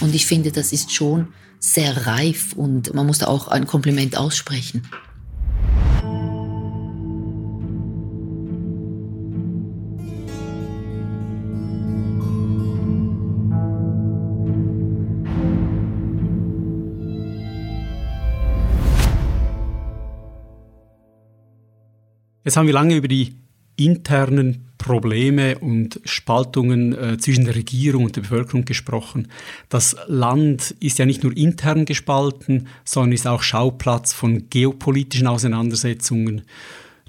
Und 0.00 0.14
ich 0.14 0.26
finde, 0.26 0.52
das 0.52 0.72
ist 0.72 0.92
schon 0.92 1.28
sehr 1.58 2.06
reif 2.06 2.52
und 2.52 2.94
man 2.94 3.06
muss 3.06 3.22
auch 3.22 3.48
ein 3.48 3.66
Kompliment 3.66 4.16
aussprechen. 4.16 4.88
Jetzt 22.44 22.56
haben 22.56 22.68
wir 22.68 22.74
lange 22.74 22.94
über 22.94 23.08
die 23.08 23.45
internen 23.76 24.66
Probleme 24.78 25.58
und 25.58 26.00
Spaltungen 26.04 26.92
äh, 26.92 27.18
zwischen 27.18 27.44
der 27.44 27.56
Regierung 27.56 28.04
und 28.04 28.16
der 28.16 28.22
Bevölkerung 28.22 28.64
gesprochen. 28.64 29.28
Das 29.68 29.96
Land 30.06 30.74
ist 30.80 30.98
ja 30.98 31.06
nicht 31.06 31.22
nur 31.22 31.36
intern 31.36 31.86
gespalten, 31.86 32.68
sondern 32.84 33.12
ist 33.12 33.26
auch 33.26 33.42
Schauplatz 33.42 34.12
von 34.12 34.48
geopolitischen 34.50 35.26
Auseinandersetzungen. 35.26 36.42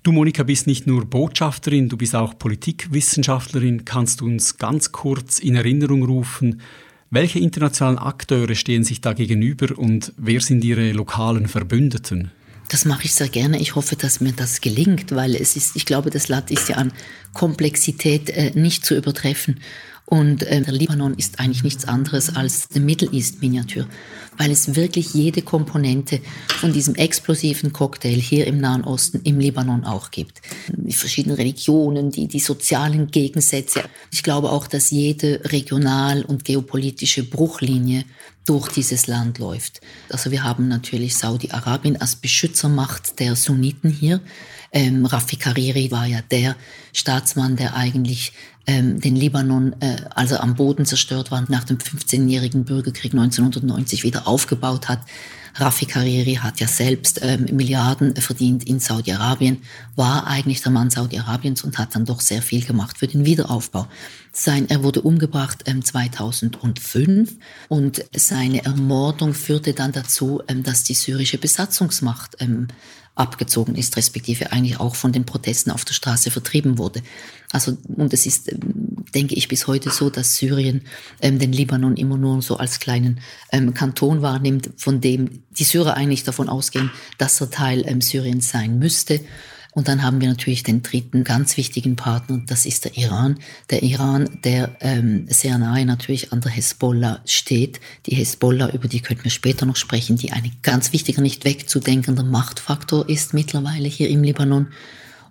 Du, 0.03 0.12
Monika, 0.12 0.44
bist 0.44 0.68
nicht 0.68 0.88
nur 0.88 1.06
Botschafterin, 1.06 1.89
du 1.89 1.98
bist 1.98 2.15
auch 2.15 2.39
Politikwissenschaftlerin. 2.39 3.84
Kannst 3.84 4.22
du 4.22 4.25
uns 4.25 4.58
ganz 4.58 4.91
kurz 4.91 5.39
in 5.39 5.56
Erinnerung 5.56 6.03
rufen, 6.03 6.62
welche 7.10 7.39
internationalen 7.39 7.98
Akteure 7.98 8.56
stehen 8.56 8.84
sich 8.84 9.01
da 9.01 9.13
gegenüber 9.13 9.77
und 9.77 10.13
wer 10.18 10.41
sind 10.41 10.63
ihre 10.63 10.91
lokalen 10.91 11.48
Verbündeten? 11.48 12.32
Das 12.69 12.86
mache 12.86 13.05
ich 13.05 13.13
sehr 13.13 13.29
gerne. 13.29 13.59
Ich 13.59 13.75
hoffe, 13.75 13.95
dass 13.95 14.19
mir 14.19 14.33
das 14.33 14.62
gelingt, 14.62 15.15
weil 15.15 15.36
es 15.36 15.55
ist, 15.55 15.75
ich 15.75 15.86
glaube, 15.86 16.09
das 16.09 16.27
Land 16.27 16.51
ist 16.51 16.69
ja 16.69 16.75
an 16.75 16.91
Komplexität 17.33 18.29
äh, 18.29 18.51
nicht 18.55 18.86
zu 18.86 18.95
übertreffen. 18.95 19.62
Und 20.10 20.44
äh, 20.44 20.62
der 20.62 20.74
Libanon 20.74 21.16
ist 21.16 21.38
eigentlich 21.40 21.64
nichts 21.64 21.86
anderes 21.86 22.34
als 22.34 22.70
eine 22.74 22.86
Middle 22.86 23.12
East 23.12 23.42
Miniatur, 23.42 23.88
weil 24.38 24.52
es 24.52 24.76
wirklich 24.76 25.14
jede 25.14 25.42
Komponente 25.42 26.22
von 26.48 26.72
diesem 26.72 26.96
explosiven 26.96 27.74
Cocktail 27.74 28.16
hier 28.16 28.48
im 28.48 28.58
Nahen 28.58 28.86
Osten, 28.86 29.20
im 29.26 29.38
Libanon 29.38 29.84
auch 29.84 30.10
gibt. 30.10 30.42
Die 30.70 30.94
verschiedenen 30.94 31.36
Religionen, 31.36 32.10
die, 32.10 32.30
die 32.30 32.40
sozialen 32.40 33.12
Gegensätze. 33.12 33.84
Ich 34.10 34.24
glaube 34.24 34.50
auch, 34.50 34.68
dass 34.68 34.92
jede 34.92 35.42
regional- 35.44 36.24
und 36.24 36.46
geopolitische 36.46 37.24
Bruchlinie 37.24 38.06
durch 38.46 38.70
dieses 38.70 39.08
Land 39.08 39.40
läuft. 39.40 39.82
Also 40.10 40.32
wir 40.32 40.46
haben 40.46 40.70
natürlich 40.70 41.18
Saudi-Arabien 41.18 42.00
als 42.00 42.16
Beschützermacht 42.16 43.20
der 43.20 43.36
Sunniten 43.36 43.90
hier. 43.90 44.22
Ähm, 44.71 45.05
Rafi 45.05 45.38
Kariri 45.38 45.91
war 45.91 46.05
ja 46.05 46.19
der 46.21 46.55
Staatsmann, 46.93 47.55
der 47.55 47.75
eigentlich 47.75 48.33
ähm, 48.67 49.00
den 49.00 49.15
Libanon, 49.15 49.75
äh, 49.79 49.95
als 50.13 50.31
er 50.31 50.43
am 50.43 50.55
Boden 50.55 50.86
zerstört 50.86 51.31
war, 51.31 51.43
nach 51.50 51.63
dem 51.63 51.77
15-jährigen 51.77 52.65
Bürgerkrieg 52.65 53.13
1990 53.13 54.03
wieder 54.03 54.27
aufgebaut 54.27 54.89
hat. 54.89 55.00
Rafi 55.59 55.88
Kariri 55.88 56.36
hat 56.36 56.59
ja 56.59 56.67
selbst 56.67 57.19
ähm, 57.24 57.47
Milliarden 57.51 58.15
verdient 58.15 58.65
in 58.65 58.79
Saudi-Arabien, 58.79 59.63
war 59.95 60.27
eigentlich 60.27 60.62
der 60.62 60.71
Mann 60.71 60.91
Saudi-Arabiens 60.91 61.63
und 61.63 61.79
hat 61.79 61.95
dann 61.95 62.05
doch 62.05 62.21
sehr 62.21 62.43
viel 62.43 62.63
gemacht 62.63 63.00
für 63.00 63.07
den 63.07 63.25
Wiederaufbau. 63.25 63.88
Sein, 64.31 64.69
er 64.69 64.83
wurde 64.83 65.01
umgebracht 65.01 65.63
ähm, 65.65 65.83
2005 65.83 67.38
und 67.69 68.05
seine 68.15 68.65
Ermordung 68.65 69.33
führte 69.33 69.74
dann 69.74 69.93
dazu, 69.93 70.43
ähm, 70.47 70.62
dass 70.62 70.83
die 70.83 70.93
syrische 70.93 71.39
Besatzungsmacht 71.39 72.36
ähm, 72.39 72.67
abgezogen 73.17 73.75
ist, 73.75 73.97
respektive 73.97 74.51
eigentlich 74.51 74.79
auch 74.79 74.95
von 74.95 75.12
den 75.12 75.25
Protesten 75.25 75.71
auf 75.71 75.86
der 75.86 75.93
Straße 75.93 76.31
vertrieben 76.31 76.77
wurde. 76.77 77.01
Also, 77.51 77.77
und 77.95 78.13
es 78.13 78.25
ist 78.25 78.51
ähm, 78.51 78.88
denke 79.13 79.36
ich 79.36 79.47
bis 79.47 79.67
heute 79.67 79.89
so, 79.89 80.09
dass 80.09 80.36
Syrien 80.36 80.81
ähm, 81.21 81.39
den 81.39 81.51
Libanon 81.51 81.95
immer 81.95 82.17
nur 82.17 82.41
so 82.41 82.57
als 82.57 82.79
kleinen 82.79 83.19
ähm, 83.51 83.74
Kanton 83.74 84.21
wahrnimmt, 84.21 84.69
von 84.77 85.01
dem 85.01 85.43
die 85.50 85.63
Syrer 85.63 85.95
eigentlich 85.95 86.24
davon 86.24 86.50
ausgehen, 86.50 86.91
dass 87.17 87.41
er 87.41 87.50
Teil 87.50 87.83
ähm, 87.88 88.01
Syriens 88.01 88.50
sein 88.50 88.79
müsste. 88.79 89.21
Und 89.77 89.88
dann 89.88 90.01
haben 90.01 90.19
wir 90.22 90.27
natürlich 90.27 90.63
den 90.63 90.81
dritten 90.81 91.24
ganz 91.24 91.55
wichtigen 91.55 91.96
Partner, 91.96 92.41
das 92.48 92.65
ist 92.65 92.86
der 92.86 92.98
Iran. 92.98 93.38
Der 93.69 93.84
Iran, 93.84 94.27
der 94.43 94.75
ähm, 94.79 95.27
sehr 95.29 95.55
nahe 95.60 95.86
natürlich 95.86 96.34
an 96.34 96.41
der 96.41 96.50
Hezbollah 96.50 97.22
steht. 97.25 97.79
Die 98.07 98.15
Hezbollah, 98.15 98.72
über 98.72 98.88
die 98.88 99.01
könnten 99.01 99.25
wir 99.25 99.29
später 99.29 99.67
noch 99.67 99.75
sprechen, 99.75 100.17
die 100.17 100.31
ein 100.31 100.51
ganz 100.63 100.93
wichtiger, 100.93 101.22
nicht 101.22 101.46
wegzudenkender 101.46 102.24
Machtfaktor 102.24 103.07
ist 103.07 103.36
mittlerweile 103.36 103.88
hier 103.88 104.10
im 104.10 104.24
Libanon. 104.24 104.69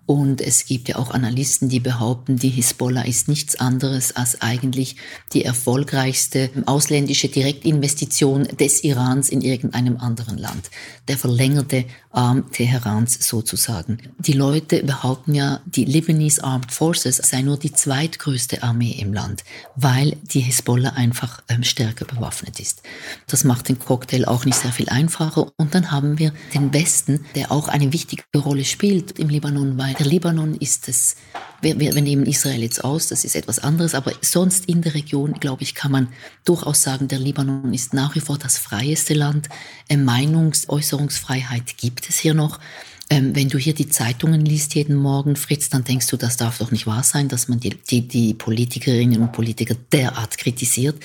Und 0.07 0.41
es 0.41 0.67
gibt 0.67 0.89
ja 0.89 0.97
auch 0.97 1.11
Analysten, 1.11 1.69
die 1.69 1.81
behaupten, 1.81 2.37
die 2.37 2.49
Hisbollah 2.49 3.03
ist 3.03 3.29
nichts 3.29 3.57
anderes 3.57 4.15
als 4.15 4.41
eigentlich 4.41 4.97
die 5.33 5.45
erfolgreichste 5.45 6.51
ausländische 6.65 7.29
Direktinvestition 7.29 8.45
des 8.45 8.85
Irans 8.85 9.29
in 9.29 9.41
irgendeinem 9.41 9.97
anderen 9.99 10.39
Land. 10.39 10.71
Der 11.09 11.19
verlängerte 11.19 11.85
Arm 12.13 12.51
Teherans 12.51 13.29
sozusagen. 13.29 13.99
Die 14.19 14.33
Leute 14.33 14.83
behaupten 14.83 15.35
ja, 15.35 15.61
die 15.67 15.85
Lebanese 15.85 16.43
Armed 16.43 16.73
Forces 16.73 17.17
sei 17.17 17.43
nur 17.43 17.59
die 17.59 17.73
zweitgrößte 17.73 18.63
Armee 18.63 18.97
im 18.99 19.13
Land, 19.13 19.45
weil 19.75 20.17
die 20.23 20.41
Hisbollah 20.41 20.91
einfach 20.91 21.43
ähm, 21.49 21.63
stärker 21.63 22.07
bewaffnet 22.07 22.59
ist. 22.59 22.83
Das 23.27 23.45
macht 23.45 23.69
den 23.69 23.79
Cocktail 23.79 24.25
auch 24.27 24.47
nicht 24.47 24.57
sehr 24.57 24.73
viel 24.73 24.89
einfacher. 24.89 25.53
Und 25.59 25.75
dann 25.75 25.91
haben 25.91 26.19
wir 26.19 26.33
den 26.55 26.73
Westen, 26.73 27.27
der 27.35 27.53
auch 27.53 27.69
eine 27.69 27.93
wichtige 27.93 28.23
Rolle 28.35 28.65
spielt 28.65 29.19
im 29.19 29.29
Libanon, 29.29 29.77
weil 29.77 29.96
der 29.99 30.07
Libanon 30.07 30.55
ist 30.55 30.89
es, 30.89 31.17
wir, 31.61 31.79
wir, 31.79 31.95
wir 31.95 32.03
nehmen 32.03 32.27
Israel 32.27 32.63
jetzt 32.63 32.85
aus, 32.85 33.09
das 33.09 33.25
ist 33.25 33.35
etwas 33.35 33.59
anderes, 33.59 33.95
aber 33.95 34.13
sonst 34.21 34.67
in 34.67 34.83
der 34.83 34.95
Region, 34.95 35.35
glaube 35.35 35.63
ich, 35.63 35.75
kann 35.75 35.91
man 35.91 36.09
durchaus 36.45 36.83
sagen, 36.83 37.09
der 37.09 37.19
Libanon 37.19 37.73
ist 37.73 37.95
nach 37.95 38.15
wie 38.15 38.21
vor 38.21 38.39
das 38.39 38.59
freieste 38.59 39.15
Land. 39.15 39.49
Äh, 39.89 39.97
Meinungsäußerungsfreiheit 39.97 41.77
gibt 41.79 42.09
es 42.09 42.19
hier 42.19 42.35
noch. 42.35 42.61
Ähm, 43.09 43.37
wenn 43.37 43.49
du 43.49 43.57
hier 43.57 43.75
die 43.75 43.89
Zeitungen 43.89 44.45
liest 44.45 44.75
jeden 44.75 44.97
Morgen, 44.97 45.37
Fritz, 45.37 45.69
dann 45.69 45.85
denkst 45.85 46.09
du, 46.09 46.17
das 46.17 46.37
darf 46.37 46.59
doch 46.59 46.73
nicht 46.73 46.87
wahr 46.87 47.05
sein, 47.05 47.29
dass 47.29 47.47
man 47.47 47.61
die, 47.61 47.71
die, 47.71 48.07
die 48.07 48.35
Politikerinnen 48.35 49.23
und 49.23 49.33
Politiker 49.33 49.77
derart 49.93 50.37
kritisiert. 50.39 50.97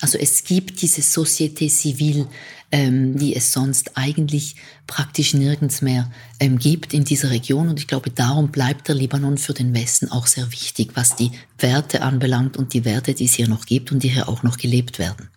Also 0.00 0.18
es 0.18 0.44
gibt 0.44 0.82
diese 0.82 1.00
Société 1.00 1.70
civile, 1.70 2.28
ähm, 2.70 3.16
die 3.16 3.34
es 3.34 3.52
sonst 3.52 3.96
eigentlich 3.96 4.56
praktisch 4.86 5.32
nirgends 5.32 5.80
mehr 5.80 6.10
ähm, 6.38 6.58
gibt 6.58 6.92
in 6.92 7.04
dieser 7.04 7.30
Region. 7.30 7.68
Und 7.68 7.78
ich 7.78 7.86
glaube, 7.86 8.10
darum 8.10 8.50
bleibt 8.50 8.88
der 8.88 8.94
Libanon 8.94 9.38
für 9.38 9.54
den 9.54 9.72
Westen 9.74 10.10
auch 10.10 10.26
sehr 10.26 10.52
wichtig, 10.52 10.90
was 10.94 11.16
die 11.16 11.30
Werte 11.58 12.02
anbelangt 12.02 12.58
und 12.58 12.74
die 12.74 12.84
Werte, 12.84 13.14
die 13.14 13.24
es 13.24 13.34
hier 13.34 13.48
noch 13.48 13.64
gibt 13.64 13.90
und 13.90 14.02
die 14.02 14.08
hier 14.08 14.28
auch 14.28 14.42
noch 14.42 14.58
gelebt 14.58 14.98
werden. 14.98 15.30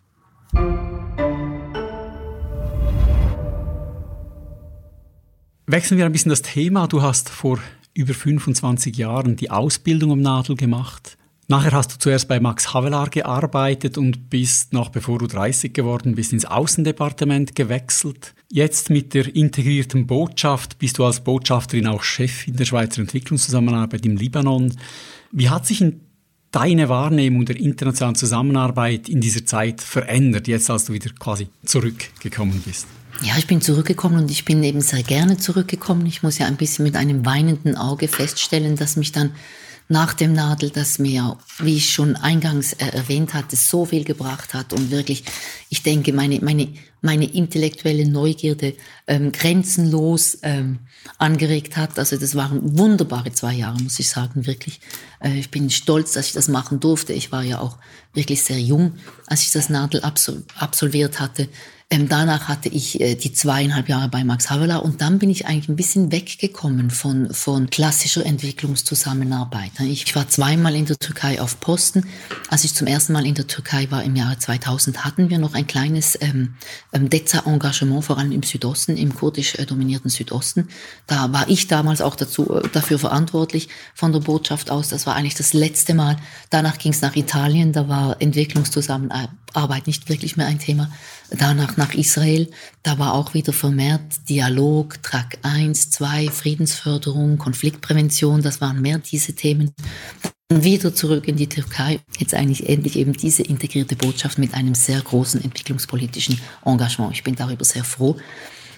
Wechseln 5.67 5.99
wir 5.99 6.05
ein 6.05 6.11
bisschen 6.11 6.31
das 6.31 6.41
Thema. 6.41 6.87
Du 6.87 7.01
hast 7.01 7.29
vor 7.29 7.59
über 7.93 8.13
25 8.13 8.97
Jahren 8.97 9.37
die 9.37 9.51
Ausbildung 9.51 10.11
am 10.11 10.21
Nadel 10.21 10.55
gemacht. 10.57 11.18
Nachher 11.51 11.71
hast 11.71 11.91
du 11.91 11.97
zuerst 11.97 12.27
bei 12.27 12.39
Max 12.39 12.75
Havelaar 12.75 13.09
gearbeitet 13.09 13.97
und 13.97 14.29
bist 14.29 14.71
noch 14.71 14.89
bevor 14.89 15.17
du 15.17 15.25
30 15.25 15.73
geworden 15.73 16.13
bist 16.13 16.31
ins 16.31 16.45
Außendepartement 16.45 17.55
gewechselt. 17.55 18.35
Jetzt 18.51 18.91
mit 18.91 19.15
der 19.15 19.35
integrierten 19.35 20.05
Botschaft 20.05 20.77
bist 20.77 20.99
du 20.99 21.05
als 21.05 21.21
Botschafterin 21.21 21.87
auch 21.87 22.03
Chef 22.03 22.47
in 22.47 22.55
der 22.55 22.65
Schweizer 22.65 23.01
Entwicklungszusammenarbeit 23.01 24.05
im 24.05 24.15
Libanon. 24.15 24.71
Wie 25.31 25.49
hat 25.49 25.65
sich 25.65 25.83
deine 26.51 26.87
Wahrnehmung 26.87 27.45
der 27.45 27.55
internationalen 27.55 28.15
Zusammenarbeit 28.15 29.09
in 29.09 29.19
dieser 29.19 29.43
Zeit 29.43 29.81
verändert, 29.81 30.47
jetzt 30.47 30.69
als 30.69 30.85
du 30.85 30.93
wieder 30.93 31.09
quasi 31.17 31.47
zurückgekommen 31.65 32.61
bist? 32.63 32.85
Ja, 33.23 33.33
ich 33.39 33.47
bin 33.47 33.59
zurückgekommen 33.59 34.19
und 34.19 34.29
ich 34.29 34.45
bin 34.45 34.61
eben 34.61 34.81
sehr 34.81 35.01
gerne 35.01 35.37
zurückgekommen. 35.37 36.05
Ich 36.05 36.21
muss 36.21 36.37
ja 36.37 36.45
ein 36.45 36.57
bisschen 36.57 36.83
mit 36.85 36.95
einem 36.95 37.25
weinenden 37.25 37.75
Auge 37.75 38.07
feststellen, 38.07 38.75
dass 38.75 38.97
mich 38.97 39.11
dann 39.11 39.31
nach 39.91 40.13
dem 40.13 40.34
Nadel, 40.34 40.69
das 40.69 41.00
mir, 41.00 41.36
wie 41.58 41.77
ich 41.77 41.91
schon 41.91 42.15
eingangs 42.15 42.74
äh, 42.74 42.86
erwähnt 42.89 43.34
hatte, 43.34 43.55
so 43.55 43.86
viel 43.86 44.03
gebracht 44.03 44.53
hat 44.53 44.72
und 44.72 44.91
wirklich, 44.91 45.24
ich 45.69 45.81
denke, 45.81 46.13
meine, 46.13 46.39
meine, 46.41 46.67
meine 47.01 47.25
intellektuelle 47.25 48.08
Neugierde 48.08 48.75
ähm, 49.08 49.31
grenzenlos 49.31 50.38
ähm, 50.43 50.77
angeregt 51.17 51.75
hat. 51.75 51.98
Also 51.98 52.17
das 52.17 52.36
waren 52.36 52.77
wunderbare 52.77 53.31
zwei 53.31 53.55
Jahre, 53.55 53.81
muss 53.81 54.00
ich 54.00 54.10
sagen, 54.10 54.46
wirklich. 54.46 54.79
Äh, 55.22 55.39
ich 55.39 55.50
bin 55.50 55.72
stolz, 55.72 56.13
dass 56.13 56.27
ich 56.27 56.34
das 56.34 56.50
machen 56.50 56.79
durfte. 56.79 57.13
Ich 57.13 57.31
war 57.31 57.41
ja 57.41 57.60
auch 57.60 57.77
wirklich 58.13 58.43
sehr 58.43 58.60
jung, 58.60 58.93
als 59.25 59.41
ich 59.41 59.51
das 59.51 59.69
Nadel 59.69 60.01
absol 60.01 60.43
absolviert 60.55 61.19
hatte. 61.19 61.50
Ähm, 61.91 62.08
danach 62.08 62.48
hatte 62.48 62.69
ich 62.69 63.01
äh, 63.01 63.15
die 63.15 63.34
zweieinhalb 63.34 63.89
Jahre 63.89 64.10
bei 64.10 64.24
Max 64.24 64.51
Havelaar 64.51 64.86
und 64.86 65.01
dann 65.01 65.17
bin 65.17 65.31
ich 65.31 65.48
eigentlich 65.48 65.69
ein 65.69 65.75
bisschen 65.75 66.12
weggekommen 66.12 66.91
von, 66.91 67.34
von 67.34 67.72
klassischer 67.72 68.24
Entwicklungszusammenarbeit. 68.24 69.72
Ich 69.79 70.15
war 70.15 70.27
zweimal 70.29 70.75
in 70.75 70.86
der 70.86 71.00
Türkei 71.00 71.41
auf 71.41 71.60
Posten. 71.60 72.05
Als 72.50 72.63
ich 72.63 72.75
zum 72.75 72.86
ersten 72.86 73.13
Mal 73.13 73.25
in 73.25 73.34
der 73.34 73.48
Türkei 73.48 73.89
war 73.89 74.03
im 74.03 74.15
Jahre 74.15 74.38
2000, 74.38 75.03
hatten 75.03 75.31
wir 75.31 75.39
noch 75.39 75.55
ein 75.55 75.65
kleines 75.65 76.15
ähm, 76.22 76.53
ähm, 76.93 77.10
DEZA-Engagement, 77.10 78.05
vor 78.05 78.19
allem 78.19 78.34
im 78.34 78.43
Südosten, 78.43 78.96
im 78.96 79.15
kurdisch 79.15 79.55
äh, 79.55 79.65
dominierten 79.65 80.12
Südosten. 80.12 80.67
Da 81.08 81.34
war 81.34 81.50
ich 81.50 81.65
damals 81.65 82.01
auch 82.01 82.15
dazu, 82.15 82.53
äh, 82.53 82.69
dafür 82.72 83.00
verantwortlich 83.00 83.67
von 83.96 84.13
der 84.13 84.19
Botschaft 84.19 84.69
aus. 84.69 84.89
Das 84.89 85.08
war 85.08 85.15
eigentlich 85.15 85.34
das 85.34 85.53
letzte 85.53 85.96
Mal. 85.96 86.17
Danach 86.51 86.77
ging 86.77 86.91
es 86.91 87.01
nach 87.01 87.15
Italien, 87.15 87.74
da 87.74 87.88
war 87.88 88.17
Entwicklungszusammenarbeit 88.22 89.88
nicht 89.88 90.08
wirklich 90.08 90.38
mehr 90.38 90.46
ein 90.46 90.60
Thema. 90.60 90.91
Danach 91.31 91.77
nach 91.79 91.93
Israel, 91.93 92.48
da 92.83 93.00
war 93.00 93.13
auch 93.13 93.33
wieder 93.33 93.53
vermehrt 93.53 94.01
Dialog, 94.27 95.01
Track 95.01 95.39
1, 95.41 95.89
2, 95.89 96.29
Friedensförderung, 96.29 97.38
Konfliktprävention, 97.39 98.43
das 98.43 98.62
waren 98.62 98.81
mehr 98.81 99.00
diese 99.00 99.33
Themen. 99.33 99.71
Dann 100.50 100.63
wieder 100.63 100.93
zurück 100.93 101.27
in 101.27 101.38
die 101.38 101.48
Türkei, 101.48 102.00
jetzt 102.17 102.33
eigentlich 102.33 102.67
endlich 102.67 102.98
eben 102.98 103.13
diese 103.13 103.43
integrierte 103.43 103.95
Botschaft 103.95 104.38
mit 104.38 104.53
einem 104.53 104.75
sehr 104.75 105.00
großen 105.00 105.43
entwicklungspolitischen 105.43 106.39
Engagement. 106.65 107.13
Ich 107.13 107.24
bin 107.24 107.36
darüber 107.36 107.63
sehr 107.63 107.83
froh. 107.83 108.17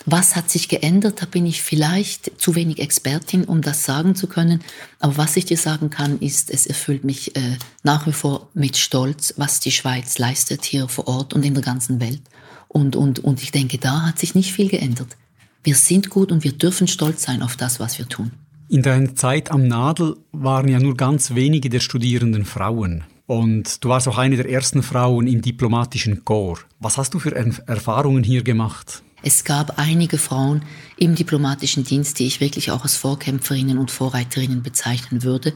Was 0.06 0.36
hat 0.36 0.50
sich 0.50 0.68
geändert? 0.68 1.22
Da 1.22 1.26
bin 1.26 1.46
ich 1.46 1.62
vielleicht 1.62 2.40
zu 2.40 2.56
wenig 2.56 2.80
Expertin, 2.80 3.46
um 3.46 3.62
das 3.62 3.84
sagen 3.84 4.16
zu 4.16 4.28
können. 4.28 4.62
Aber 5.00 5.18
was 5.18 5.38
ich 5.38 5.46
dir 5.46 5.58
sagen 5.58 5.90
kann, 5.90 6.20
ist, 6.20 6.50
es 6.50 6.66
erfüllt 6.66 7.04
mich 7.04 7.36
äh, 7.36 7.58
nach 7.84 8.08
wie 8.08 8.14
vor 8.14 8.50
mit 8.54 8.78
Stolz, 8.78 9.36
was 9.38 9.60
die 9.60 9.72
Schweiz 9.72 10.18
leistet 10.18 10.66
hier 10.66 10.88
vor 10.88 11.08
Ort 11.08 11.34
und 11.34 11.46
in 11.46 11.54
der 11.54 11.64
ganzen 11.64 12.00
Welt. 12.00 12.22
Und, 12.72 12.96
und, 12.96 13.20
und 13.20 13.44
ich 13.44 13.52
denke, 13.52 13.78
da 13.78 14.04
hat 14.04 14.18
sich 14.18 14.34
nicht 14.34 14.54
viel 14.54 14.70
geändert. 14.70 15.18
Wir 15.62 15.76
sind 15.76 16.10
gut 16.10 16.32
und 16.32 16.46
wir 16.46 16.54
dürfen 16.54 16.88
stolz 16.88 17.24
sein 17.24 17.42
auf 17.42 17.58
das, 17.58 17.82
was 17.82 17.98
wir 18.00 18.08
tun. 18.08 18.32
In 18.70 18.82
deiner 18.82 19.14
Zeit 19.14 19.52
am 19.52 19.68
Nadel 19.68 20.16
waren 20.32 20.70
ja 20.70 20.80
nur 20.80 20.96
ganz 20.96 21.36
wenige 21.36 21.70
der 21.70 21.82
Studierenden 21.82 22.46
Frauen. 22.46 23.04
Und 23.28 23.84
du 23.84 23.90
warst 23.90 24.08
auch 24.08 24.18
eine 24.18 24.38
der 24.38 24.50
ersten 24.50 24.84
Frauen 24.84 25.28
im 25.28 25.42
diplomatischen 25.42 26.24
Korps. 26.24 26.66
Was 26.80 26.98
hast 26.98 27.14
du 27.14 27.20
für 27.20 27.36
Erfahrungen 27.36 28.24
hier 28.24 28.44
gemacht? 28.44 29.04
Es 29.24 29.44
gab 29.44 29.78
einige 29.78 30.18
Frauen 30.18 30.64
im 30.98 31.16
diplomatischen 31.16 31.84
Dienst, 31.84 32.18
die 32.20 32.26
ich 32.26 32.40
wirklich 32.40 32.72
auch 32.72 32.84
als 32.84 32.96
Vorkämpferinnen 32.96 33.78
und 33.78 33.92
Vorreiterinnen 33.92 34.64
bezeichnen 34.64 35.24
würde. 35.24 35.54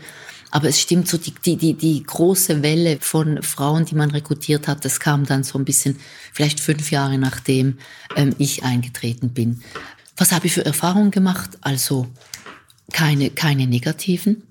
Aber 0.52 0.70
es 0.70 0.80
stimmt 0.80 1.08
so, 1.08 1.18
die, 1.18 1.34
die, 1.34 1.58
die, 1.58 1.74
die 1.74 2.04
große 2.04 2.62
Welle 2.64 2.98
von 3.02 3.42
Frauen, 3.42 3.86
die 3.86 3.96
man 3.96 4.12
rekrutiert 4.12 4.68
hat, 4.68 4.86
das 4.86 5.00
kam 5.00 5.26
dann 5.26 5.44
so 5.44 5.58
ein 5.58 5.66
bisschen, 5.66 5.98
vielleicht 6.34 6.60
fünf 6.60 6.92
Jahre 6.92 7.18
nachdem 7.18 7.78
ähm, 8.16 8.34
ich 8.38 8.64
eingetreten 8.64 9.30
bin. 9.30 9.62
Was 10.18 10.32
habe 10.32 10.48
ich 10.48 10.54
für 10.54 10.66
Erfahrungen 10.66 11.12
gemacht? 11.12 11.58
Also 11.62 12.08
keine, 12.94 13.30
keine 13.32 13.68
negativen. 13.68 14.44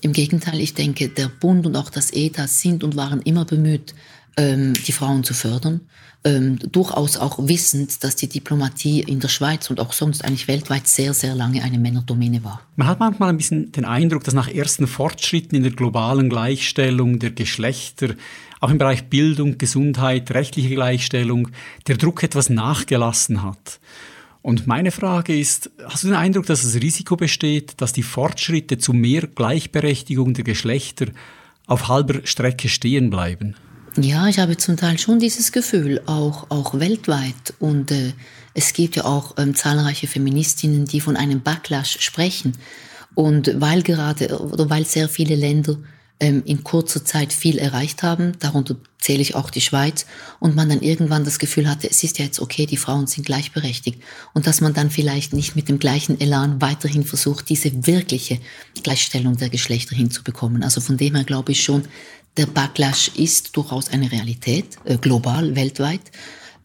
Im 0.00 0.12
Gegenteil, 0.12 0.60
ich 0.60 0.74
denke, 0.74 1.08
der 1.08 1.28
Bund 1.28 1.64
und 1.64 1.76
auch 1.76 1.90
das 1.90 2.12
ETA 2.12 2.48
sind 2.48 2.82
und 2.82 2.96
waren 2.96 3.22
immer 3.22 3.44
bemüht, 3.44 3.94
ähm, 4.36 4.72
die 4.74 4.92
Frauen 4.92 5.24
zu 5.24 5.34
fördern 5.34 5.82
ähm, 6.24 6.58
durchaus 6.70 7.16
auch 7.16 7.38
wissend, 7.48 8.04
dass 8.04 8.16
die 8.16 8.28
Diplomatie 8.28 9.00
in 9.00 9.20
der 9.20 9.28
Schweiz 9.28 9.70
und 9.70 9.80
auch 9.80 9.92
sonst 9.92 10.24
eigentlich 10.24 10.48
weltweit 10.48 10.86
sehr, 10.86 11.14
sehr 11.14 11.34
lange 11.34 11.62
eine 11.62 11.78
Männerdomäne 11.78 12.44
war. 12.44 12.62
Man 12.76 12.86
hat 12.86 13.00
manchmal 13.00 13.30
ein 13.30 13.36
bisschen 13.36 13.72
den 13.72 13.84
Eindruck, 13.84 14.24
dass 14.24 14.34
nach 14.34 14.48
ersten 14.48 14.86
Fortschritten 14.86 15.56
in 15.56 15.62
der 15.62 15.72
globalen 15.72 16.28
Gleichstellung 16.28 17.18
der 17.18 17.32
Geschlechter, 17.32 18.14
auch 18.60 18.70
im 18.70 18.78
Bereich 18.78 19.08
Bildung, 19.08 19.58
Gesundheit, 19.58 20.30
rechtliche 20.30 20.74
Gleichstellung, 20.74 21.48
der 21.88 21.96
Druck 21.96 22.22
etwas 22.22 22.50
nachgelassen 22.50 23.42
hat. 23.42 23.80
Und 24.42 24.66
meine 24.66 24.90
Frage 24.90 25.38
ist, 25.38 25.70
hast 25.84 26.04
du 26.04 26.08
den 26.08 26.16
Eindruck, 26.16 26.46
dass 26.46 26.62
das 26.62 26.80
Risiko 26.80 27.16
besteht, 27.16 27.80
dass 27.80 27.92
die 27.92 28.02
Fortschritte 28.02 28.78
zu 28.78 28.92
mehr 28.92 29.26
Gleichberechtigung 29.26 30.34
der 30.34 30.44
Geschlechter 30.44 31.06
auf 31.66 31.88
halber 31.88 32.20
Strecke 32.24 32.68
stehen 32.68 33.10
bleiben? 33.10 33.54
Ja, 33.96 34.26
ich 34.26 34.38
habe 34.38 34.56
zum 34.56 34.78
Teil 34.78 34.98
schon 34.98 35.18
dieses 35.18 35.52
Gefühl, 35.52 36.00
auch, 36.06 36.46
auch 36.50 36.78
weltweit. 36.78 37.54
Und 37.58 37.90
äh, 37.90 38.14
es 38.54 38.72
gibt 38.72 38.96
ja 38.96 39.04
auch 39.04 39.34
ähm, 39.36 39.54
zahlreiche 39.54 40.06
Feministinnen, 40.06 40.86
die 40.86 41.00
von 41.00 41.16
einem 41.16 41.42
Backlash 41.42 41.98
sprechen. 42.00 42.56
Und 43.14 43.60
weil 43.60 43.82
gerade, 43.82 44.38
oder 44.40 44.70
weil 44.70 44.86
sehr 44.86 45.10
viele 45.10 45.34
Länder 45.34 45.76
ähm, 46.20 46.42
in 46.46 46.64
kurzer 46.64 47.04
Zeit 47.04 47.34
viel 47.34 47.58
erreicht 47.58 48.02
haben, 48.02 48.32
darunter 48.38 48.76
zähle 48.98 49.20
ich 49.20 49.34
auch 49.34 49.50
die 49.50 49.60
Schweiz, 49.60 50.06
und 50.38 50.54
man 50.54 50.68
dann 50.68 50.80
irgendwann 50.80 51.24
das 51.24 51.38
Gefühl 51.38 51.68
hatte, 51.68 51.90
es 51.90 52.02
ist 52.02 52.18
ja 52.18 52.24
jetzt 52.24 52.40
okay, 52.40 52.64
die 52.64 52.76
Frauen 52.76 53.08
sind 53.08 53.26
gleichberechtigt, 53.26 54.00
und 54.32 54.46
dass 54.46 54.60
man 54.60 54.72
dann 54.72 54.90
vielleicht 54.90 55.34
nicht 55.34 55.56
mit 55.56 55.68
dem 55.68 55.78
gleichen 55.78 56.18
Elan 56.20 56.62
weiterhin 56.62 57.04
versucht, 57.04 57.48
diese 57.48 57.86
wirkliche 57.86 58.38
Gleichstellung 58.82 59.36
der 59.36 59.50
Geschlechter 59.50 59.96
hinzubekommen. 59.96 60.62
Also 60.62 60.80
von 60.80 60.96
dem 60.96 61.16
her 61.16 61.24
glaube 61.24 61.52
ich 61.52 61.62
schon, 61.62 61.82
der 62.36 62.46
Backlash 62.46 63.08
ist 63.08 63.56
durchaus 63.56 63.90
eine 63.90 64.10
Realität, 64.10 64.76
äh, 64.84 64.96
global, 64.96 65.54
weltweit. 65.54 66.00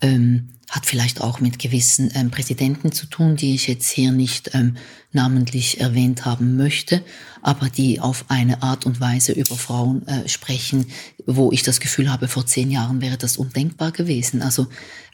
Ähm, 0.02 0.50
hat 0.70 0.86
vielleicht 0.86 1.22
auch 1.22 1.40
mit 1.40 1.60
gewissen 1.60 2.12
ähm, 2.14 2.30
Präsidenten 2.30 2.92
zu 2.92 3.06
tun, 3.06 3.38
die 3.38 3.56
ich 3.56 3.68
jetzt 3.68 3.90
hier 3.90 4.12
nicht 4.12 4.52
ähm, 4.54 4.76
namentlich 5.14 5.80
erwähnt 5.80 6.26
haben 6.26 6.58
möchte, 6.58 7.04
aber 7.48 7.70
die 7.70 8.02
auf 8.02 8.26
eine 8.28 8.62
Art 8.62 8.86
und 8.86 9.00
Weise 9.00 9.32
über 9.32 9.56
Frauen 9.56 10.06
äh, 10.06 10.28
sprechen, 10.28 10.88
wo 11.26 11.50
ich 11.54 11.64
das 11.64 11.80
Gefühl 11.80 12.12
habe, 12.12 12.28
vor 12.28 12.46
zehn 12.46 12.70
Jahren 12.70 13.00
wäre 13.00 13.16
das 13.16 13.38
undenkbar 13.38 13.94
gewesen. 13.94 14.42
Also 14.42 14.68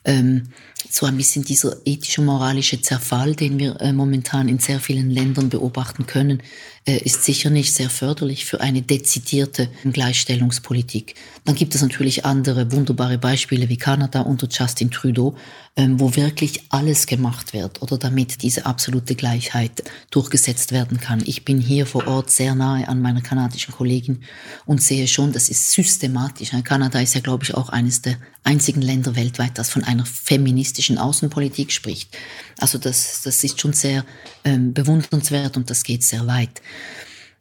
ähm, 0.04 0.50
so 0.90 1.06
ein 1.06 1.16
bisschen 1.16 1.44
dieser 1.46 1.78
ethische, 1.86 2.22
moralische 2.22 2.82
Zerfall, 2.82 3.36
den 3.36 3.60
wir 3.60 3.80
äh, 3.80 3.94
momentan 3.94 4.50
in 4.50 4.60
sehr 4.60 4.80
vielen 4.80 5.12
Ländern 5.12 5.50
beobachten 5.50 6.08
können, 6.08 6.42
äh, 6.86 6.98
ist 6.98 7.24
sicher 7.24 7.50
nicht 7.50 7.74
sehr 7.74 7.90
förderlich 7.90 8.46
für 8.46 8.60
eine 8.60 8.82
dezidierte 8.82 9.70
Gleichstellungspolitik. 9.84 11.16
Dann 11.46 11.56
gibt 11.56 11.76
es 11.76 11.82
natürlich 11.82 12.26
andere 12.26 12.72
wunderbare 12.74 13.18
Beispiele 13.18 13.70
wie 13.70 13.78
Kanada 13.78 14.22
unter 14.22 14.48
Justin 14.50 14.92
Trudeau, 14.92 15.36
ähm, 15.78 16.00
wo 16.00 16.16
wirklich 16.16 16.62
alles 16.70 17.08
gemacht 17.08 17.54
wird 17.54 17.82
oder 17.82 17.98
damit 17.98 18.44
diese 18.44 18.66
absolute 18.66 19.16
Gleichheit 19.16 19.84
durchgesetzt 20.12 20.74
werden 20.74 21.00
kann. 21.00 21.24
Ich 21.26 21.46
bin 21.46 21.60
hier 21.60 21.86
vor 21.86 22.08
Ort 22.08 22.23
sehr 22.30 22.56
nahe 22.56 22.88
an 22.88 23.02
meiner 23.02 23.22
kanadischen 23.22 23.74
Kollegin 23.74 24.24
und 24.66 24.82
sehe 24.82 25.08
schon, 25.08 25.32
das 25.32 25.50
ist 25.50 25.72
systematisch. 25.72 26.52
Kanada 26.64 27.00
ist 27.00 27.16
ja, 27.16 27.22
glaube 27.22 27.44
ich, 27.44 27.54
auch 27.54 27.70
eines 27.70 28.02
der 28.02 28.18
einzigen 28.44 28.82
Länder 28.82 29.16
weltweit, 29.16 29.58
das 29.58 29.70
von 29.70 29.84
einer 29.84 30.06
feministischen 30.06 30.98
Außenpolitik 30.98 31.72
spricht. 31.72 32.16
Also 32.60 32.78
das, 32.78 33.22
das 33.24 33.44
ist 33.44 33.60
schon 33.60 33.74
sehr 33.74 34.06
ähm, 34.44 34.74
bewundernswert 34.74 35.58
und 35.58 35.70
das 35.70 35.84
geht 35.84 36.04
sehr 36.04 36.28
weit. 36.28 36.62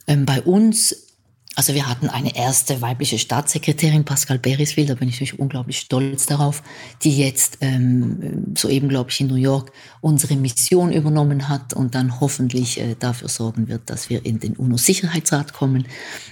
Ähm, 0.06 0.26
bei 0.26 0.42
uns 0.42 1.11
also 1.54 1.74
wir 1.74 1.86
hatten 1.86 2.08
eine 2.08 2.34
erste 2.34 2.80
weibliche 2.80 3.18
Staatssekretärin, 3.18 4.04
Pascal 4.04 4.38
Beriswil, 4.38 4.86
da 4.86 4.94
bin 4.94 5.08
ich 5.08 5.16
natürlich 5.16 5.38
unglaublich 5.38 5.80
stolz 5.80 6.24
darauf, 6.24 6.62
die 7.02 7.16
jetzt 7.18 7.58
ähm, 7.60 8.54
soeben, 8.56 8.88
glaube 8.88 9.10
ich, 9.10 9.20
in 9.20 9.26
New 9.26 9.34
York 9.34 9.70
unsere 10.00 10.34
Mission 10.36 10.92
übernommen 10.92 11.50
hat 11.50 11.74
und 11.74 11.94
dann 11.94 12.20
hoffentlich 12.20 12.80
äh, 12.80 12.96
dafür 12.98 13.28
sorgen 13.28 13.68
wird, 13.68 13.90
dass 13.90 14.08
wir 14.08 14.24
in 14.24 14.40
den 14.40 14.56
UNO-Sicherheitsrat 14.56 15.52
kommen. 15.52 15.86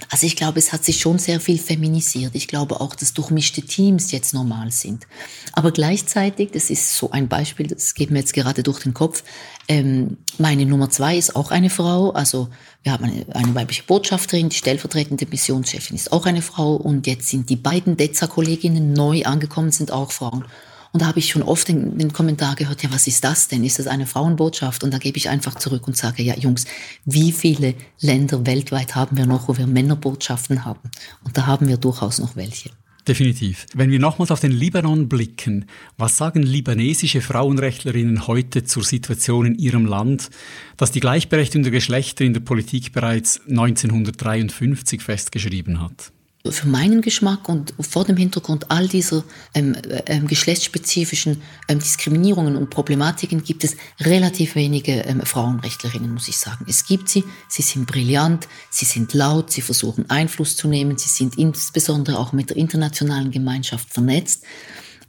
Also 0.09 0.27
ich 0.27 0.37
glaube, 0.37 0.59
es 0.59 0.73
hat 0.73 0.85
sich 0.85 1.01
schon 1.01 1.19
sehr 1.19 1.39
viel 1.39 1.59
feminisiert. 1.59 2.35
Ich 2.35 2.49
glaube 2.49 2.81
auch, 2.81 2.95
dass 2.95 3.13
durchmischte 3.13 3.61
Teams 3.63 4.13
jetzt 4.13 4.33
normal 4.33 4.71
sind. 4.71 5.07
Aber 5.53 5.71
gleichzeitig, 5.71 6.51
das 6.53 6.71
ist 6.71 6.97
so 6.97 7.11
ein 7.11 7.29
Beispiel, 7.29 7.67
das 7.67 7.95
geht 7.95 8.11
mir 8.11 8.21
jetzt 8.21 8.33
gerade 8.33 8.63
durch 8.63 8.81
den 8.81 8.95
Kopf, 8.95 9.23
ähm, 9.71 10.17
meine 10.39 10.67
Nummer 10.67 10.91
zwei 10.91 11.17
ist 11.17 11.37
auch 11.37 11.53
eine 11.53 11.71
Frau. 11.71 12.11
Also 12.11 12.49
wir 12.83 12.91
haben 12.91 13.05
eine, 13.05 13.25
eine 13.37 13.55
weibliche 13.55 13.85
Botschafterin, 13.85 14.49
die 14.49 14.57
stellvertretende 14.57 15.27
Missionschefin 15.31 15.95
ist 15.95 16.11
auch 16.11 16.27
eine 16.27 16.43
Frau. 16.43 16.75
Und 16.75 17.07
jetzt 17.07 17.29
sind 17.29 17.49
die 17.49 17.57
beiden 17.57 17.97
DEZA-Kolleginnen 17.97 18.93
neu 18.93 19.23
angekommen, 19.23 19.71
sind 19.71 19.93
auch 19.93 20.11
Frauen. 20.11 20.45
Und 20.93 21.03
da 21.03 21.07
habe 21.07 21.21
ich 21.21 21.29
schon 21.29 21.45
oft 21.45 21.69
den, 21.69 21.97
den, 21.99 22.13
Kommentar 22.13 22.57
gehört, 22.57 22.83
ja, 22.83 22.91
was 22.93 23.07
ist 23.07 23.23
das 23.23 23.47
denn? 23.47 23.63
Ist 23.63 23.79
das 23.79 23.87
eine 23.87 24.09
Frauenbotschaft? 24.09 24.83
Und 24.83 24.93
da 24.93 24.99
gebe 24.99 25.19
ich 25.19 25.29
einfach 25.29 25.55
zurück 25.55 25.87
und 25.87 25.97
sage, 25.97 26.25
ja, 26.25 26.35
Jungs, 26.37 26.65
wie 27.05 27.31
viele 27.31 27.75
Länder 28.01 28.45
weltweit 28.47 28.97
haben 28.97 29.17
wir 29.17 29.27
noch, 29.27 29.47
wo 29.47 29.57
wir 29.57 29.69
Männerbotschaften 29.69 30.65
haben? 30.65 30.91
Und 31.23 31.39
da 31.39 31.47
haben 31.47 31.69
wir 31.69 31.77
durchaus 31.77 32.19
noch 32.19 32.35
welche. 32.35 32.71
Definitiv. 33.11 33.67
Wenn 33.75 33.91
wir 33.91 33.99
nochmals 33.99 34.31
auf 34.31 34.39
den 34.39 34.53
Libanon 34.53 35.09
blicken, 35.09 35.65
was 35.99 36.17
sagen 36.17 36.45
libanesische 36.45 37.21
Frauenrechtlerinnen 37.21 38.29
heute 38.29 38.63
zur 38.63 38.85
Situation 38.85 39.47
in 39.47 39.55
ihrem 39.57 39.85
Land, 39.85 40.31
das 40.77 40.93
die 40.93 41.01
Gleichberechtigung 41.01 41.65
der 41.65 41.73
Geschlechter 41.73 42.25
in 42.25 42.35
der 42.35 42.41
Politik 42.41 42.93
bereits 42.93 43.41
1953 43.49 45.03
festgeschrieben 45.03 45.81
hat? 45.81 46.13
Für 46.49 46.69
meinen 46.69 47.03
Geschmack 47.03 47.49
und 47.49 47.75
vor 47.81 48.05
dem 48.05 48.17
Hintergrund 48.17 48.71
all 48.71 48.89
dieser 48.89 49.25
ähm, 49.55 49.77
ähm, 50.07 50.27
geschlechtsspezifischen 50.27 51.43
ähm, 51.69 51.79
Diskriminierungen 51.79 52.57
und 52.57 52.71
Problematiken 52.71 53.45
gibt 53.45 53.63
es 53.63 53.77
relativ 54.01 54.55
wenige 54.55 54.93
ähm, 54.93 55.21
Frauenrechtlerinnen, 55.21 56.13
muss 56.13 56.29
ich 56.29 56.39
sagen. 56.39 56.65
Es 56.67 56.87
gibt 56.87 57.11
sie, 57.11 57.25
sie 57.49 57.63
sind 57.63 57.87
brillant, 57.87 58.49
sie 58.71 58.87
sind 58.87 59.13
laut, 59.13 59.51
sie 59.51 59.61
versuchen 59.61 60.09
Einfluss 60.09 60.57
zu 60.57 60.69
nehmen, 60.69 60.97
sie 60.97 61.11
sind 61.11 61.37
insbesondere 61.37 62.19
auch 62.19 62.33
mit 62.33 62.51
der 62.51 62.57
internationalen 62.57 63.31
Gemeinschaft 63.31 63.93
vernetzt. 63.93 64.45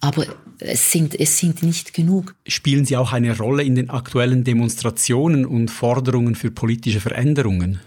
Aber 0.01 0.25
es 0.57 0.91
sind, 0.91 1.17
es 1.17 1.37
sind 1.37 1.61
nicht 1.61 1.93
genug. 1.93 2.35
Spielen 2.47 2.85
Sie 2.85 2.97
auch 2.97 3.13
eine 3.13 3.37
Rolle 3.37 3.63
in 3.63 3.75
den 3.75 3.91
aktuellen 3.91 4.43
Demonstrationen 4.43 5.45
und 5.45 5.69
Forderungen 5.69 6.33
für 6.33 6.49
politische 6.49 6.99
Veränderungen? 6.99 7.79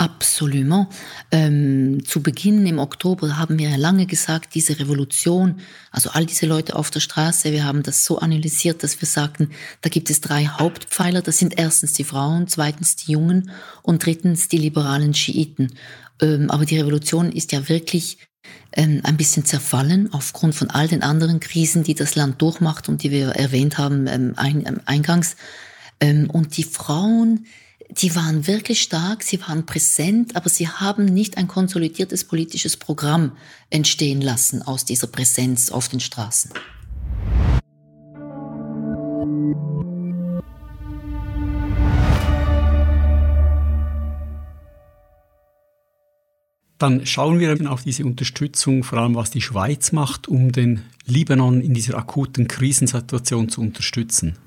Absolument. 0.00 0.88
Ähm, 1.30 2.02
zu 2.06 2.22
Beginn 2.22 2.64
im 2.64 2.78
Oktober 2.78 3.36
haben 3.36 3.58
wir 3.58 3.76
lange 3.76 4.06
gesagt, 4.06 4.54
diese 4.54 4.80
Revolution, 4.80 5.60
also 5.90 6.08
all 6.08 6.24
diese 6.24 6.46
Leute 6.46 6.74
auf 6.74 6.90
der 6.90 7.00
Straße, 7.00 7.52
wir 7.52 7.64
haben 7.64 7.82
das 7.82 8.06
so 8.06 8.18
analysiert, 8.18 8.82
dass 8.82 8.98
wir 9.02 9.06
sagten, 9.06 9.50
da 9.82 9.90
gibt 9.90 10.08
es 10.08 10.22
drei 10.22 10.46
Hauptpfeiler. 10.46 11.20
Das 11.20 11.36
sind 11.36 11.58
erstens 11.58 11.92
die 11.92 12.04
Frauen, 12.04 12.48
zweitens 12.48 12.96
die 12.96 13.12
Jungen 13.12 13.50
und 13.82 14.06
drittens 14.06 14.48
die 14.48 14.56
liberalen 14.56 15.12
Schiiten. 15.12 15.74
Ähm, 16.22 16.50
aber 16.50 16.64
die 16.64 16.78
Revolution 16.78 17.30
ist 17.30 17.52
ja 17.52 17.68
wirklich 17.68 18.16
ähm, 18.72 19.02
ein 19.04 19.18
bisschen 19.18 19.44
zerfallen 19.44 20.10
aufgrund 20.14 20.54
von 20.54 20.70
all 20.70 20.88
den 20.88 21.02
anderen 21.02 21.40
Krisen, 21.40 21.82
die 21.82 21.94
das 21.94 22.14
Land 22.14 22.40
durchmacht 22.40 22.88
und 22.88 23.02
die 23.02 23.10
wir 23.10 23.32
erwähnt 23.32 23.76
haben 23.76 24.06
ähm, 24.06 24.32
ein, 24.36 24.64
ähm, 24.66 24.80
eingangs. 24.86 25.36
Ähm, 26.00 26.30
und 26.30 26.56
die 26.56 26.64
Frauen, 26.64 27.44
die 27.90 28.14
waren 28.14 28.46
wirklich 28.46 28.80
stark, 28.80 29.22
sie 29.22 29.40
waren 29.40 29.66
präsent, 29.66 30.36
aber 30.36 30.48
sie 30.48 30.68
haben 30.68 31.06
nicht 31.06 31.36
ein 31.36 31.48
konsolidiertes 31.48 32.24
politisches 32.24 32.76
Programm 32.76 33.36
entstehen 33.68 34.20
lassen 34.20 34.62
aus 34.62 34.84
dieser 34.84 35.08
Präsenz 35.08 35.70
auf 35.70 35.88
den 35.88 36.00
Straßen. 36.00 36.52
Dann 46.78 47.04
schauen 47.04 47.38
wir 47.40 47.70
auf 47.70 47.82
diese 47.82 48.06
Unterstützung, 48.06 48.84
vor 48.84 49.00
allem 49.00 49.14
was 49.14 49.30
die 49.30 49.42
Schweiz 49.42 49.92
macht, 49.92 50.28
um 50.28 50.50
den 50.50 50.82
Libanon 51.04 51.60
in 51.60 51.74
dieser 51.74 51.98
akuten 51.98 52.48
Krisensituation 52.48 53.50
zu 53.50 53.60
unterstützen. 53.60 54.38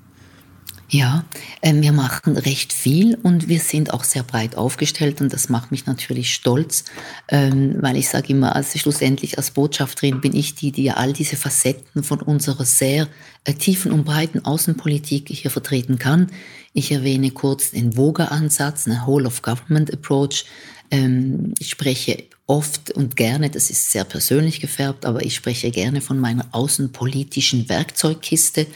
Ja, 0.94 1.24
äh, 1.60 1.74
wir 1.74 1.90
machen 1.90 2.36
recht 2.36 2.72
viel 2.72 3.16
und 3.20 3.48
wir 3.48 3.58
sind 3.58 3.92
auch 3.92 4.04
sehr 4.04 4.22
breit 4.22 4.56
aufgestellt 4.56 5.20
und 5.20 5.32
das 5.32 5.48
macht 5.48 5.72
mich 5.72 5.86
natürlich 5.86 6.32
stolz, 6.32 6.84
ähm, 7.26 7.78
weil 7.80 7.96
ich 7.96 8.08
sage 8.08 8.28
immer, 8.28 8.54
also 8.54 8.78
schlussendlich 8.78 9.36
als 9.36 9.50
Botschafterin 9.50 10.20
bin 10.20 10.36
ich 10.36 10.54
die, 10.54 10.70
die 10.70 10.84
ja 10.84 10.94
all 10.94 11.12
diese 11.12 11.34
Facetten 11.34 12.04
von 12.04 12.20
unserer 12.20 12.64
sehr 12.64 13.08
äh, 13.42 13.54
tiefen 13.54 13.90
und 13.90 14.04
breiten 14.04 14.44
Außenpolitik 14.44 15.30
hier 15.30 15.50
vertreten 15.50 15.98
kann. 15.98 16.30
Ich 16.74 16.92
erwähne 16.92 17.32
kurz 17.32 17.72
den 17.72 17.96
VOGA-Ansatz, 17.96 18.86
eine 18.86 19.04
Whole-of-Government-Approach. 19.04 20.44
Ähm, 20.92 21.54
ich 21.58 21.70
spreche 21.70 22.22
oft 22.46 22.92
und 22.92 23.16
gerne, 23.16 23.50
das 23.50 23.68
ist 23.68 23.90
sehr 23.90 24.04
persönlich 24.04 24.60
gefärbt, 24.60 25.06
aber 25.06 25.24
ich 25.24 25.34
spreche 25.34 25.72
gerne 25.72 26.00
von 26.00 26.20
meiner 26.20 26.46
außenpolitischen 26.52 27.68
Werkzeugkiste 27.68 28.68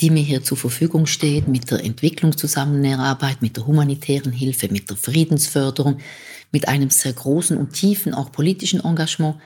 die 0.00 0.10
mir 0.10 0.22
hier 0.22 0.42
zur 0.42 0.56
Verfügung 0.56 1.06
steht, 1.06 1.46
mit 1.48 1.70
der 1.70 1.84
Entwicklungszusammenarbeit, 1.84 3.42
mit 3.42 3.56
der 3.56 3.66
humanitären 3.66 4.32
Hilfe, 4.32 4.68
mit 4.68 4.90
der 4.90 4.96
Friedensförderung, 4.96 5.98
mit 6.50 6.68
einem 6.68 6.90
sehr 6.90 7.12
großen 7.12 7.56
und 7.56 7.72
tiefen 7.72 8.14
auch 8.14 8.32
politischen 8.32 8.80
Engagement. 8.80 9.36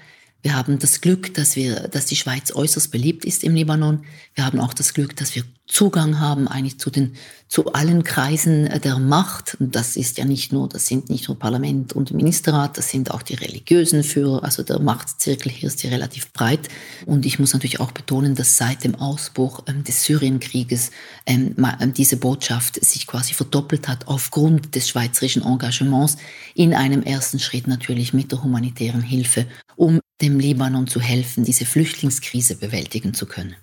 Wir 0.43 0.57
haben 0.57 0.79
das 0.79 1.01
Glück, 1.01 1.35
dass 1.35 1.57
wir, 1.57 1.89
dass 1.89 2.07
die 2.07 2.17
Schweiz 2.17 2.53
äußerst 2.53 2.93
beliebt 2.93 3.25
ist 3.25 3.43
im 3.43 3.55
Libanon. 3.55 4.05
Wir 4.35 4.47
haben 4.47 4.61
auch 4.61 4.73
das 4.73 4.95
Glück, 4.95 5.17
dass 5.17 5.35
wir 5.35 5.43
Zugang 5.67 6.19
haben 6.19 6.49
eigentlich 6.49 6.79
zu 6.79 6.89
den 6.91 7.15
zu 7.47 7.73
allen 7.73 8.03
Kreisen 8.05 8.69
der 8.83 8.99
Macht. 8.99 9.57
Das 9.59 9.97
ist 9.97 10.17
ja 10.19 10.25
nicht 10.25 10.53
nur, 10.53 10.69
das 10.69 10.87
sind 10.87 11.11
nicht 11.11 11.29
nur 11.29 11.39
Parlament 11.39 11.93
und 11.93 12.13
Ministerrat, 12.13 12.79
das 12.79 12.91
sind 12.91 13.11
auch 13.11 13.23
die 13.23 13.35
religiösen 13.35 14.03
Führer. 14.03 14.45
Also 14.45 14.63
der 14.63 14.81
Machtzirkel 14.81 15.51
hier 15.51 15.69
ist 15.69 15.83
ja 15.83 15.91
relativ 15.91 16.33
breit. 16.33 16.69
Und 17.05 17.27
ich 17.27 17.39
muss 17.39 17.53
natürlich 17.53 17.81
auch 17.81 17.93
betonen, 17.93 18.35
dass 18.35 18.57
seit 18.57 18.85
dem 18.85 18.95
Ausbruch 18.95 19.65
ähm, 19.67 19.83
des 19.85 20.05
Syrienkrieges 20.05 20.91
ähm, 21.27 21.55
ähm, 21.81 21.95
diese 21.95 22.17
Botschaft 22.17 22.83
sich 22.85 23.07
quasi 23.07 23.35
verdoppelt 23.35 23.89
hat 23.89 24.09
aufgrund 24.09 24.75
des 24.75 24.89
schweizerischen 24.89 25.43
Engagements 25.43 26.17
in 26.55 26.75
einem 26.75 27.03
ersten 27.03 27.39
Schritt 27.39 27.67
natürlich 27.67 28.13
mit 28.13 28.33
der 28.33 28.43
humanitären 28.43 29.03
Hilfe, 29.03 29.47
um 29.77 30.01
dem 30.21 30.41
Libanon 30.41 30.87
zu 30.87 31.01
helfen, 31.01 31.45
diese 31.45 31.65
Flüchtlingskrise 31.65 32.57
bewältigen 32.57 33.15
zu 33.15 33.27
können. 33.27 33.57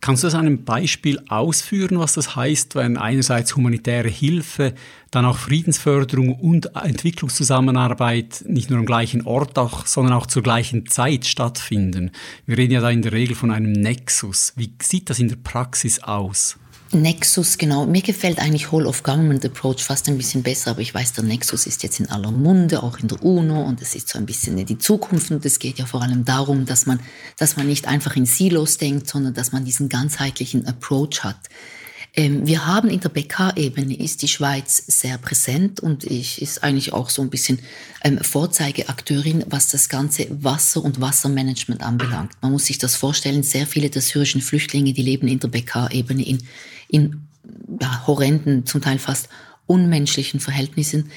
Kannst 0.00 0.22
du 0.22 0.28
das 0.28 0.34
an 0.34 0.46
einem 0.46 0.64
Beispiel 0.64 1.18
ausführen, 1.28 1.98
was 1.98 2.12
das 2.12 2.36
heißt, 2.36 2.76
wenn 2.76 2.96
einerseits 2.96 3.56
humanitäre 3.56 4.08
Hilfe, 4.08 4.74
dann 5.10 5.24
auch 5.24 5.38
Friedensförderung 5.38 6.34
und 6.34 6.76
Entwicklungszusammenarbeit 6.76 8.44
nicht 8.46 8.70
nur 8.70 8.78
am 8.78 8.86
gleichen 8.86 9.26
Ort, 9.26 9.58
auch, 9.58 9.86
sondern 9.86 10.12
auch 10.14 10.26
zur 10.26 10.42
gleichen 10.42 10.86
Zeit 10.86 11.26
stattfinden? 11.26 12.12
Wir 12.44 12.58
reden 12.58 12.74
ja 12.74 12.80
da 12.80 12.90
in 12.90 13.02
der 13.02 13.12
Regel 13.12 13.34
von 13.34 13.50
einem 13.50 13.72
Nexus. 13.72 14.52
Wie 14.54 14.72
sieht 14.80 15.10
das 15.10 15.18
in 15.18 15.28
der 15.28 15.36
Praxis 15.36 16.00
aus? 16.00 16.56
Nexus, 16.92 17.58
genau. 17.58 17.86
Mir 17.86 18.02
gefällt 18.02 18.38
eigentlich 18.38 18.70
Whole 18.70 18.86
of 18.86 19.02
Government 19.02 19.44
Approach 19.44 19.82
fast 19.82 20.08
ein 20.08 20.16
bisschen 20.16 20.42
besser, 20.42 20.70
aber 20.70 20.80
ich 20.80 20.94
weiß, 20.94 21.14
der 21.14 21.24
Nexus 21.24 21.66
ist 21.66 21.82
jetzt 21.82 21.98
in 21.98 22.08
aller 22.08 22.30
Munde, 22.30 22.82
auch 22.82 22.98
in 22.98 23.08
der 23.08 23.22
UNO 23.22 23.62
und 23.62 23.82
es 23.82 23.94
ist 23.94 24.08
so 24.08 24.18
ein 24.18 24.26
bisschen 24.26 24.64
die 24.64 24.78
Zukunft 24.78 25.30
und 25.30 25.44
es 25.44 25.58
geht 25.58 25.78
ja 25.78 25.86
vor 25.86 26.02
allem 26.02 26.24
darum, 26.24 26.64
dass 26.64 26.86
man, 26.86 27.00
dass 27.38 27.56
man 27.56 27.66
nicht 27.66 27.88
einfach 27.88 28.14
in 28.16 28.26
Silos 28.26 28.78
denkt, 28.78 29.08
sondern 29.08 29.34
dass 29.34 29.52
man 29.52 29.64
diesen 29.64 29.88
ganzheitlichen 29.88 30.66
Approach 30.66 31.24
hat. 31.24 31.38
Ähm, 32.18 32.46
wir 32.46 32.66
haben 32.66 32.88
in 32.88 33.00
der 33.00 33.10
BK-Ebene 33.10 33.94
ist 33.98 34.22
die 34.22 34.28
Schweiz 34.28 34.82
sehr 34.86 35.18
präsent 35.18 35.80
und 35.80 36.04
ich 36.04 36.40
ist 36.40 36.64
eigentlich 36.64 36.94
auch 36.94 37.10
so 37.10 37.20
ein 37.20 37.28
bisschen 37.28 37.58
ähm, 38.02 38.18
Vorzeigeakteurin, 38.18 39.44
was 39.48 39.68
das 39.68 39.90
ganze 39.90 40.26
Wasser- 40.42 40.82
und 40.82 41.00
Wassermanagement 41.00 41.82
anbelangt. 41.82 42.32
Man 42.40 42.52
muss 42.52 42.64
sich 42.66 42.78
das 42.78 42.96
vorstellen, 42.96 43.42
sehr 43.42 43.66
viele 43.66 43.90
der 43.90 44.00
syrischen 44.00 44.40
Flüchtlinge, 44.40 44.94
die 44.94 45.02
leben 45.02 45.28
in 45.28 45.40
der 45.40 45.48
BK-Ebene 45.48 46.26
in, 46.26 46.38
in 46.88 47.26
ja, 47.80 48.06
horrenden, 48.06 48.64
zum 48.64 48.80
Teil 48.80 48.98
fast 48.98 49.28
unmenschlichen 49.66 50.40
Verhältnissen. 50.40 51.10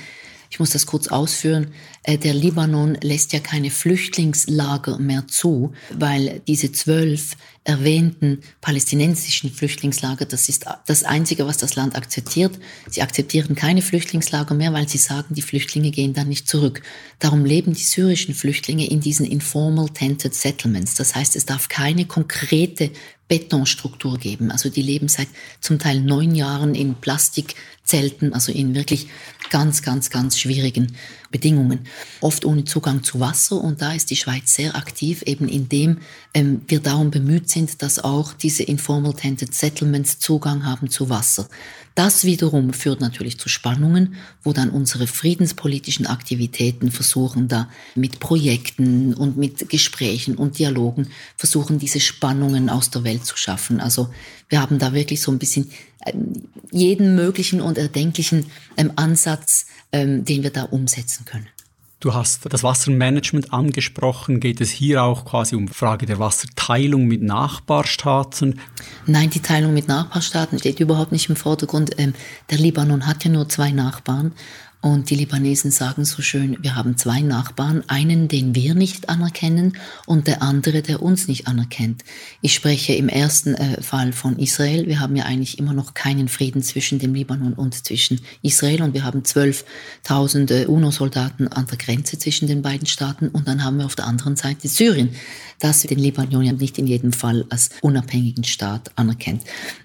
Ich 0.51 0.59
muss 0.59 0.71
das 0.71 0.85
kurz 0.85 1.07
ausführen. 1.07 1.67
Äh, 2.03 2.17
der 2.17 2.33
Libanon 2.33 2.95
lässt 3.01 3.31
ja 3.31 3.39
keine 3.39 3.69
Flüchtlingslager 3.69 4.97
mehr 4.97 5.27
zu, 5.27 5.73
weil 5.91 6.41
diese 6.47 6.71
zwölf 6.71 7.37
erwähnten 7.69 8.39
palästinensischen 8.61 9.51
Flüchtlingslager, 9.51 10.25
das 10.25 10.49
ist 10.49 10.65
das 10.87 11.03
Einzige, 11.03 11.45
was 11.45 11.57
das 11.57 11.75
Land 11.75 11.95
akzeptiert. 11.95 12.57
Sie 12.89 13.03
akzeptieren 13.03 13.55
keine 13.55 13.83
Flüchtlingslager 13.83 14.55
mehr, 14.55 14.73
weil 14.73 14.89
sie 14.89 14.97
sagen, 14.97 15.35
die 15.35 15.43
Flüchtlinge 15.43 15.91
gehen 15.91 16.13
dann 16.13 16.29
nicht 16.29 16.47
zurück. 16.47 16.81
Darum 17.19 17.45
leben 17.45 17.73
die 17.73 17.83
syrischen 17.83 18.33
Flüchtlinge 18.33 18.89
in 18.89 19.01
diesen 19.01 19.25
informal 19.25 19.89
tented 19.89 20.33
settlements. 20.33 20.95
Das 20.95 21.13
heißt, 21.13 21.35
es 21.35 21.45
darf 21.45 21.69
keine 21.69 22.05
konkrete 22.05 22.89
Betonstruktur 23.29 24.17
geben. 24.17 24.51
Also 24.51 24.69
die 24.69 24.81
leben 24.81 25.07
seit 25.07 25.27
zum 25.61 25.79
Teil 25.79 26.01
neun 26.01 26.33
Jahren 26.35 26.73
in 26.73 26.95
Plastikzelten, 26.95 28.33
also 28.33 28.51
in 28.51 28.75
wirklich 28.75 29.07
ganz, 29.51 29.83
ganz, 29.83 30.09
ganz 30.09 30.37
schwierigen 30.37 30.95
Bedingungen. 31.31 31.85
Oft 32.21 32.43
ohne 32.43 32.65
Zugang 32.65 33.03
zu 33.03 33.19
Wasser 33.19 33.61
und 33.61 33.81
da 33.83 33.93
ist 33.93 34.09
die 34.09 34.15
Schweiz 34.15 34.53
sehr 34.53 34.75
aktiv, 34.75 35.21
eben 35.21 35.47
indem 35.47 35.99
ähm, 36.33 36.61
wir 36.67 36.79
darum 36.79 37.11
bemüht 37.11 37.49
sind, 37.49 37.81
dass 37.83 37.99
auch 37.99 38.33
diese 38.33 38.63
Informal 38.63 39.13
Tented 39.13 39.53
Settlements 39.53 40.17
Zugang 40.17 40.65
haben 40.65 40.89
zu 40.89 41.09
Wasser. 41.09 41.47
Das 41.99 42.23
wiederum 42.23 42.71
führt 42.71 43.01
natürlich 43.01 43.37
zu 43.39 43.49
Spannungen, 43.49 44.15
wo 44.41 44.53
dann 44.53 44.69
unsere 44.69 45.05
friedenspolitischen 45.05 46.07
Aktivitäten 46.07 46.91
versuchen, 46.91 47.49
da 47.49 47.67
mit 47.93 48.21
Projekten 48.21 49.13
und 49.13 49.35
mit 49.35 49.67
Gesprächen 49.67 50.37
und 50.37 50.59
Dialogen 50.59 51.09
versuchen, 51.35 51.77
diese 51.77 51.99
Spannungen 51.99 52.69
aus 52.69 52.89
der 52.89 53.03
Welt 53.03 53.25
zu 53.25 53.35
schaffen. 53.35 53.81
Also 53.81 54.07
wir 54.47 54.61
haben 54.61 54.79
da 54.79 54.93
wirklich 54.93 55.21
so 55.21 55.29
ein 55.29 55.39
bisschen 55.39 55.71
ähm, 56.05 56.43
jeden 56.71 57.15
möglichen 57.15 57.59
und 57.59 57.77
erdenklichen 57.77 58.45
ähm, 58.77 58.93
Ansatz, 58.95 59.65
ähm, 59.91 60.23
den 60.23 60.41
wir 60.43 60.51
da 60.51 60.63
umsetzen 60.63 61.25
können. 61.25 61.49
Du 62.01 62.13
hast 62.13 62.53
das 62.53 62.63
Wassermanagement 62.63 63.51
angesprochen. 63.51 64.39
Geht 64.39 64.61
es 64.61 64.69
hier 64.69 65.03
auch 65.03 65.25
quasi 65.25 65.57
um 65.57 65.67
Frage 65.67 66.05
der 66.05 66.17
Wasserteilung 66.17 67.05
mit 67.05 67.21
Nachbarstaaten? 67.21 68.61
Nein, 69.05 69.29
die 69.31 69.41
Teilung 69.41 69.73
mit 69.73 69.89
Nachbarstaaten 69.89 70.59
steht 70.59 70.79
überhaupt 70.79 71.11
nicht 71.11 71.27
im 71.27 71.35
Vordergrund. 71.35 71.91
Ähm, 71.97 72.13
der 72.51 72.57
Libanon 72.57 73.05
hat 73.05 73.25
ja 73.25 73.31
nur 73.31 73.49
zwei 73.49 73.71
Nachbarn 73.71 74.31
und 74.81 75.09
die 75.09 75.15
Libanesen 75.15 75.71
sagen 75.71 76.05
so 76.05 76.21
schön, 76.21 76.57
wir 76.61 76.75
haben 76.75 76.95
zwei 76.95 77.19
Nachbarn, 77.19 77.83
einen, 77.87 78.29
den 78.29 78.55
wir 78.55 78.75
nicht 78.75 79.09
anerkennen 79.09 79.77
und 80.05 80.27
der 80.27 80.41
andere, 80.41 80.81
der 80.81 81.03
uns 81.03 81.27
nicht 81.27 81.47
anerkennt. 81.47 82.05
Ich 82.41 82.53
spreche 82.53 82.93
im 82.93 83.09
ersten 83.09 83.55
äh, 83.55 83.81
Fall 83.81 84.13
von 84.13 84.39
Israel. 84.39 84.87
Wir 84.87 85.01
haben 85.01 85.17
ja 85.17 85.25
eigentlich 85.25 85.59
immer 85.59 85.73
noch 85.73 85.95
keinen 85.95 86.29
Frieden 86.29 86.63
zwischen 86.63 86.97
dem 86.97 87.13
Libanon 87.13 87.55
und 87.55 87.85
zwischen 87.85 88.21
Israel 88.41 88.81
und 88.81 88.93
wir 88.93 89.03
haben 89.03 89.23
12.000 89.23 90.51
äh, 90.53 90.65
UNO-Soldaten 90.67 91.49
an 91.49 91.67
der 91.67 91.77
Grenze 91.77 92.17
zwischen 92.17 92.47
den 92.47 92.61
beiden 92.61 92.87
Staaten 92.87 93.27
und 93.27 93.49
dann 93.49 93.65
haben 93.65 93.79
wir 93.79 93.85
auf 93.85 93.95
der 93.95 94.07
anderen 94.07 94.37
Seite 94.37 94.69
Syrien, 94.69 95.09
das 95.59 95.81
den 95.81 95.99
Libanon 95.99 96.43
ja 96.43 96.53
nicht 96.53 96.77
in 96.77 96.87
jedem 96.87 97.11
Fall 97.11 97.45
als 97.49 97.69
unabhängigen 97.81 98.45
Staat 98.45 98.91
anerkennt. 98.95 99.43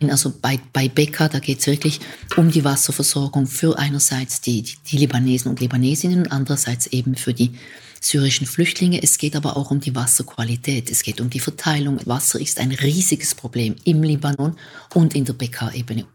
Also 0.08 0.32
bei, 0.40 0.60
bei 0.72 0.88
Beka, 0.88 1.28
da 1.28 1.40
geht 1.40 1.58
es 1.58 1.66
wirklich 1.66 1.98
um 2.36 2.50
die 2.50 2.64
Wasserversorgung 2.64 3.48
für 3.48 3.76
einerseits 3.76 4.40
die, 4.40 4.62
die 4.62 4.76
die 4.86 4.98
Libanesen 4.98 5.50
und 5.50 5.60
Libanesinnen, 5.60 6.30
andererseits 6.30 6.86
eben 6.88 7.14
für 7.14 7.34
die 7.34 7.52
syrischen 8.00 8.46
Flüchtlinge. 8.46 9.02
Es 9.02 9.18
geht 9.18 9.34
aber 9.34 9.56
auch 9.56 9.70
um 9.70 9.80
die 9.80 9.94
Wasserqualität. 9.94 10.90
Es 10.90 11.02
geht 11.02 11.20
um 11.20 11.30
die 11.30 11.40
Verteilung. 11.40 11.98
Wasser 12.04 12.40
ist 12.40 12.60
ein 12.60 12.72
riesiges 12.72 13.34
Problem 13.34 13.76
im 13.84 14.02
Libanon 14.02 14.56
und 14.94 15.14
in 15.14 15.24
der 15.24 15.32
BK-Ebene. 15.32 16.06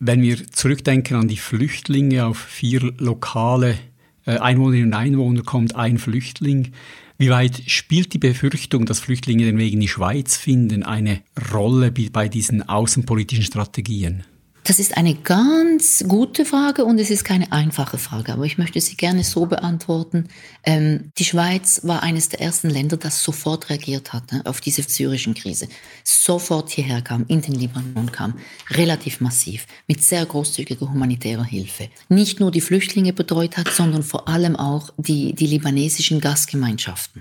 Wenn 0.00 0.22
wir 0.22 0.50
zurückdenken 0.50 1.16
an 1.16 1.28
die 1.28 1.36
Flüchtlinge, 1.36 2.26
auf 2.26 2.38
vier 2.38 2.92
lokale 2.98 3.78
äh, 4.26 4.38
Einwohnerinnen 4.38 4.88
und 4.88 4.94
Einwohner 4.94 5.42
kommt 5.42 5.76
ein 5.76 5.98
Flüchtling. 5.98 6.72
Wie 7.16 7.30
weit 7.30 7.62
spielt 7.66 8.12
die 8.12 8.18
Befürchtung, 8.18 8.86
dass 8.86 9.00
Flüchtlinge 9.00 9.44
den 9.44 9.58
Weg 9.58 9.72
in 9.72 9.80
die 9.80 9.88
Schweiz 9.88 10.36
finden, 10.36 10.82
eine 10.82 11.22
Rolle 11.52 11.92
bei 11.92 12.28
diesen 12.28 12.68
außenpolitischen 12.68 13.44
Strategien? 13.44 14.24
Das 14.66 14.78
ist 14.78 14.96
eine 14.96 15.14
ganz 15.14 16.02
gute 16.08 16.46
Frage 16.46 16.86
und 16.86 16.98
es 16.98 17.10
ist 17.10 17.22
keine 17.22 17.52
einfache 17.52 17.98
Frage, 17.98 18.32
aber 18.32 18.44
ich 18.44 18.56
möchte 18.56 18.80
sie 18.80 18.96
gerne 18.96 19.22
so 19.22 19.44
beantworten. 19.44 20.28
Ähm, 20.64 21.12
die 21.18 21.26
Schweiz 21.26 21.82
war 21.82 22.02
eines 22.02 22.30
der 22.30 22.40
ersten 22.40 22.70
Länder, 22.70 22.96
das 22.96 23.22
sofort 23.22 23.68
reagiert 23.68 24.14
hat 24.14 24.32
ne, 24.32 24.40
auf 24.46 24.62
diese 24.62 24.80
syrischen 24.82 25.34
Krise. 25.34 25.68
Sofort 26.02 26.70
hierher 26.70 27.02
kam, 27.02 27.26
in 27.28 27.42
den 27.42 27.56
Libanon 27.56 28.10
kam, 28.10 28.38
relativ 28.70 29.20
massiv, 29.20 29.66
mit 29.86 30.02
sehr 30.02 30.24
großzügiger 30.24 30.90
humanitärer 30.90 31.44
Hilfe. 31.44 31.90
Nicht 32.08 32.40
nur 32.40 32.50
die 32.50 32.62
Flüchtlinge 32.62 33.12
betreut 33.12 33.58
hat, 33.58 33.68
sondern 33.68 34.02
vor 34.02 34.28
allem 34.28 34.56
auch 34.56 34.94
die, 34.96 35.34
die 35.34 35.46
libanesischen 35.46 36.22
Gastgemeinschaften. 36.22 37.20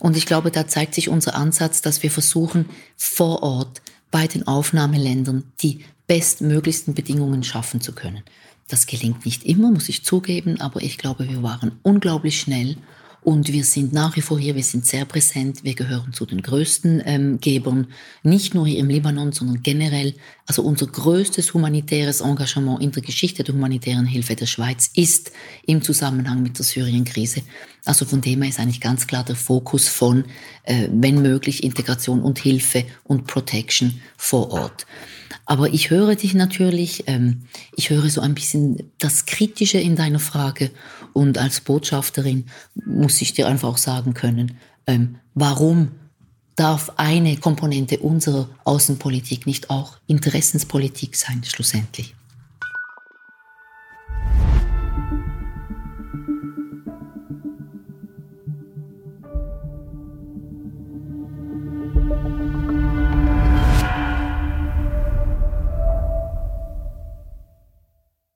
Und 0.00 0.16
ich 0.16 0.26
glaube, 0.26 0.50
da 0.50 0.66
zeigt 0.66 0.96
sich 0.96 1.08
unser 1.08 1.36
Ansatz, 1.36 1.82
dass 1.82 2.02
wir 2.02 2.10
versuchen, 2.10 2.68
vor 2.96 3.44
Ort 3.44 3.80
bei 4.10 4.26
den 4.26 4.46
Aufnahmeländern 4.46 5.44
die 5.60 5.84
bestmöglichsten 6.06 6.94
Bedingungen 6.94 7.42
schaffen 7.42 7.80
zu 7.80 7.92
können. 7.94 8.22
Das 8.68 8.86
gelingt 8.86 9.24
nicht 9.24 9.44
immer, 9.44 9.70
muss 9.70 9.88
ich 9.88 10.04
zugeben, 10.04 10.60
aber 10.60 10.82
ich 10.82 10.98
glaube, 10.98 11.28
wir 11.28 11.42
waren 11.42 11.78
unglaublich 11.82 12.40
schnell 12.40 12.76
und 13.24 13.50
wir 13.50 13.64
sind 13.64 13.94
nach 13.94 14.16
wie 14.16 14.20
vor 14.20 14.38
hier, 14.38 14.54
wir 14.54 14.62
sind 14.62 14.86
sehr 14.86 15.06
präsent, 15.06 15.64
wir 15.64 15.74
gehören 15.74 16.12
zu 16.12 16.26
den 16.26 16.42
größten 16.42 17.02
ähm, 17.06 17.40
Gebern, 17.40 17.86
nicht 18.22 18.54
nur 18.54 18.66
hier 18.66 18.78
im 18.78 18.88
Libanon, 18.88 19.32
sondern 19.32 19.62
generell. 19.62 20.14
Also 20.46 20.62
unser 20.62 20.86
größtes 20.86 21.54
humanitäres 21.54 22.20
Engagement 22.20 22.82
in 22.82 22.92
der 22.92 23.02
Geschichte 23.02 23.42
der 23.42 23.54
humanitären 23.54 24.04
Hilfe 24.04 24.36
der 24.36 24.44
Schweiz 24.44 24.90
ist 24.94 25.32
im 25.66 25.80
Zusammenhang 25.80 26.42
mit 26.42 26.58
der 26.58 26.66
Syrien-Krise. 26.66 27.40
Also 27.86 28.04
von 28.04 28.20
dem 28.20 28.42
her 28.42 28.50
ist 28.50 28.60
eigentlich 28.60 28.82
ganz 28.82 29.06
klar 29.06 29.24
der 29.24 29.36
Fokus 29.36 29.88
von, 29.88 30.24
äh, 30.64 30.88
wenn 30.92 31.22
möglich, 31.22 31.64
Integration 31.64 32.20
und 32.20 32.38
Hilfe 32.38 32.84
und 33.04 33.26
Protection 33.26 34.02
vor 34.18 34.50
Ort. 34.52 34.86
Aber 35.46 35.72
ich 35.72 35.90
höre 35.90 36.14
dich 36.14 36.34
natürlich, 36.34 37.04
ähm, 37.06 37.42
ich 37.76 37.90
höre 37.90 38.08
so 38.08 38.20
ein 38.20 38.34
bisschen 38.34 38.90
das 38.98 39.26
Kritische 39.26 39.78
in 39.78 39.96
deiner 39.96 40.18
Frage 40.18 40.70
und 41.14 41.38
als 41.38 41.62
Botschafterin 41.62 42.44
muss 42.74 43.22
ich 43.22 43.32
dir 43.32 43.48
einfach 43.48 43.68
auch 43.68 43.78
sagen 43.78 44.12
können, 44.12 44.58
ähm, 44.86 45.16
warum 45.32 45.92
darf 46.56 46.92
eine 46.96 47.36
Komponente 47.38 48.00
unserer 48.00 48.48
Außenpolitik 48.64 49.46
nicht 49.46 49.70
auch 49.70 49.96
Interessenspolitik 50.06 51.16
sein, 51.16 51.42
schlussendlich? 51.44 52.14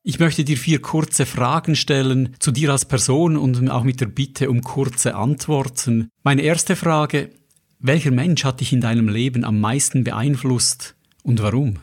Ich 0.08 0.18
möchte 0.18 0.42
dir 0.42 0.56
vier 0.56 0.80
kurze 0.80 1.26
Fragen 1.26 1.76
stellen 1.76 2.34
zu 2.38 2.50
dir 2.50 2.72
als 2.72 2.86
Person 2.86 3.36
und 3.36 3.68
auch 3.68 3.82
mit 3.82 4.00
der 4.00 4.06
Bitte 4.06 4.48
um 4.48 4.62
kurze 4.62 5.14
Antworten. 5.14 6.08
Meine 6.22 6.40
erste 6.40 6.76
Frage, 6.76 7.28
welcher 7.78 8.10
Mensch 8.10 8.42
hat 8.42 8.60
dich 8.60 8.72
in 8.72 8.80
deinem 8.80 9.10
Leben 9.10 9.44
am 9.44 9.60
meisten 9.60 10.04
beeinflusst 10.04 10.94
und 11.24 11.42
warum? 11.42 11.74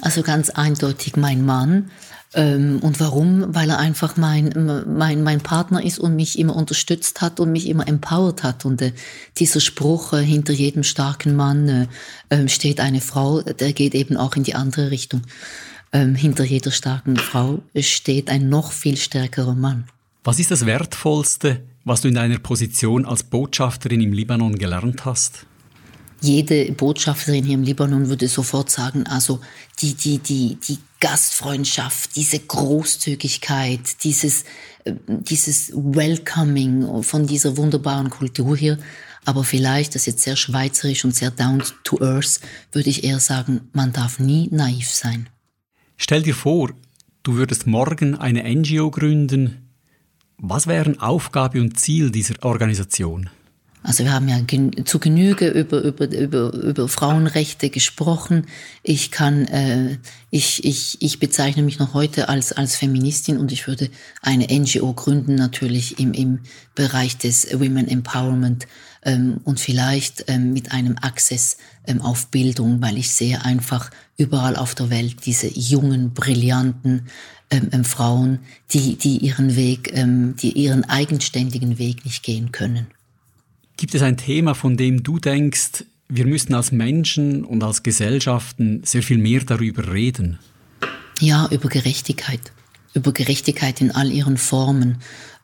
Also 0.00 0.22
ganz 0.22 0.50
eindeutig 0.50 1.16
mein 1.16 1.46
Mann, 1.46 1.92
Ähm, 2.34 2.80
und 2.82 3.00
warum? 3.00 3.54
Weil 3.54 3.70
er 3.70 3.78
einfach 3.78 4.16
mein, 4.16 4.84
mein, 4.86 5.22
mein 5.22 5.40
Partner 5.40 5.82
ist 5.82 5.98
und 5.98 6.16
mich 6.16 6.38
immer 6.38 6.56
unterstützt 6.56 7.22
hat 7.22 7.40
und 7.40 7.52
mich 7.52 7.68
immer 7.68 7.86
empowered 7.88 8.42
hat. 8.42 8.64
Und 8.64 8.82
äh, 8.82 8.92
dieser 9.38 9.60
Spruch, 9.60 10.12
äh, 10.12 10.24
hinter 10.24 10.52
jedem 10.52 10.82
starken 10.82 11.36
Mann 11.36 11.68
äh, 11.68 11.86
ähm, 12.30 12.48
steht 12.48 12.80
eine 12.80 13.00
Frau, 13.00 13.40
der 13.40 13.72
geht 13.72 13.94
eben 13.94 14.16
auch 14.16 14.34
in 14.36 14.42
die 14.42 14.54
andere 14.54 14.90
Richtung. 14.90 15.22
Ähm, 15.92 16.14
hinter 16.14 16.44
jeder 16.44 16.70
starken 16.70 17.16
Frau 17.16 17.62
steht 17.78 18.28
ein 18.28 18.48
noch 18.48 18.72
viel 18.72 18.96
stärkerer 18.96 19.54
Mann. 19.54 19.86
Was 20.24 20.40
ist 20.40 20.50
das 20.50 20.66
Wertvollste, 20.66 21.62
was 21.84 22.00
du 22.00 22.08
in 22.08 22.14
deiner 22.14 22.38
Position 22.38 23.06
als 23.06 23.22
Botschafterin 23.22 24.00
im 24.00 24.12
Libanon 24.12 24.58
gelernt 24.58 25.04
hast? 25.04 25.46
Jede 26.20 26.72
Botschafterin 26.72 27.44
hier 27.44 27.54
im 27.54 27.62
Libanon 27.62 28.08
würde 28.08 28.26
sofort 28.26 28.70
sagen, 28.70 29.06
also 29.06 29.40
die, 29.78 29.94
die, 29.94 30.18
die, 30.18 30.56
die 30.56 30.78
Gastfreundschaft, 30.98 32.16
diese 32.16 32.40
Großzügigkeit, 32.40 34.02
dieses, 34.02 34.42
äh, 34.84 34.94
dieses 35.06 35.70
Welcoming 35.74 37.02
von 37.02 37.26
dieser 37.26 37.56
wunderbaren 37.56 38.10
Kultur 38.10 38.56
hier. 38.56 38.78
Aber 39.24 39.44
vielleicht, 39.44 39.94
das 39.94 40.02
ist 40.02 40.06
jetzt 40.06 40.22
sehr 40.22 40.36
schweizerisch 40.36 41.04
und 41.04 41.14
sehr 41.14 41.30
down 41.30 41.62
to 41.84 42.00
earth, 42.00 42.40
würde 42.72 42.90
ich 42.90 43.04
eher 43.04 43.20
sagen, 43.20 43.68
man 43.72 43.92
darf 43.92 44.18
nie 44.18 44.48
naiv 44.50 44.88
sein. 44.88 45.28
Stell 45.96 46.22
dir 46.22 46.34
vor, 46.34 46.70
du 47.22 47.34
würdest 47.34 47.66
morgen 47.66 48.14
eine 48.14 48.42
NGO 48.42 48.90
gründen. 48.90 49.72
Was 50.38 50.66
wären 50.66 51.00
Aufgabe 51.00 51.60
und 51.60 51.80
Ziel 51.80 52.10
dieser 52.10 52.34
Organisation? 52.44 53.30
Also 53.82 54.02
wir 54.02 54.12
haben 54.12 54.28
ja 54.28 54.40
zu 54.84 54.98
Genüge 54.98 55.48
über, 55.48 55.80
über, 55.80 56.10
über, 56.10 56.52
über 56.52 56.88
Frauenrechte 56.88 57.70
gesprochen. 57.70 58.46
Ich 58.82 59.12
kann, 59.12 59.46
äh, 59.46 59.98
ich, 60.30 60.64
ich, 60.64 61.00
ich 61.00 61.20
bezeichne 61.20 61.62
mich 61.62 61.78
noch 61.78 61.94
heute 61.94 62.28
als, 62.28 62.52
als 62.52 62.74
Feministin 62.74 63.38
und 63.38 63.52
ich 63.52 63.68
würde 63.68 63.88
eine 64.22 64.48
NGO 64.50 64.92
gründen, 64.92 65.36
natürlich 65.36 66.00
im, 66.00 66.14
im 66.14 66.40
Bereich 66.74 67.16
des 67.16 67.48
Women 67.52 67.86
Empowerment 67.86 68.66
ähm, 69.06 69.40
und 69.44 69.58
vielleicht 69.58 70.24
ähm, 70.26 70.52
mit 70.52 70.72
einem 70.72 70.96
Access 71.00 71.56
ähm, 71.86 72.02
auf 72.02 72.26
Bildung, 72.26 72.82
weil 72.82 72.98
ich 72.98 73.10
sehe 73.10 73.42
einfach 73.44 73.90
überall 74.18 74.56
auf 74.56 74.74
der 74.74 74.90
Welt 74.90 75.24
diese 75.24 75.46
jungen, 75.46 76.12
brillanten 76.12 77.06
ähm, 77.50 77.68
ähm, 77.72 77.84
Frauen, 77.84 78.40
die, 78.72 78.96
die 78.96 79.18
ihren 79.18 79.54
Weg, 79.54 79.92
ähm, 79.94 80.34
die 80.36 80.52
ihren 80.52 80.84
eigenständigen 80.84 81.78
Weg 81.78 82.04
nicht 82.04 82.24
gehen 82.24 82.50
können. 82.50 82.88
Gibt 83.76 83.94
es 83.94 84.02
ein 84.02 84.16
Thema, 84.16 84.54
von 84.54 84.76
dem 84.76 85.02
du 85.02 85.18
denkst, 85.18 85.84
wir 86.08 86.26
müssen 86.26 86.54
als 86.54 86.72
Menschen 86.72 87.44
und 87.44 87.62
als 87.62 87.82
Gesellschaften 87.82 88.82
sehr 88.84 89.02
viel 89.02 89.18
mehr 89.18 89.40
darüber 89.40 89.92
reden? 89.92 90.38
Ja, 91.20 91.48
über 91.50 91.68
Gerechtigkeit. 91.68 92.40
Über 92.94 93.12
Gerechtigkeit 93.12 93.80
in 93.80 93.90
all 93.90 94.10
ihren 94.10 94.36
Formen. 94.36 94.98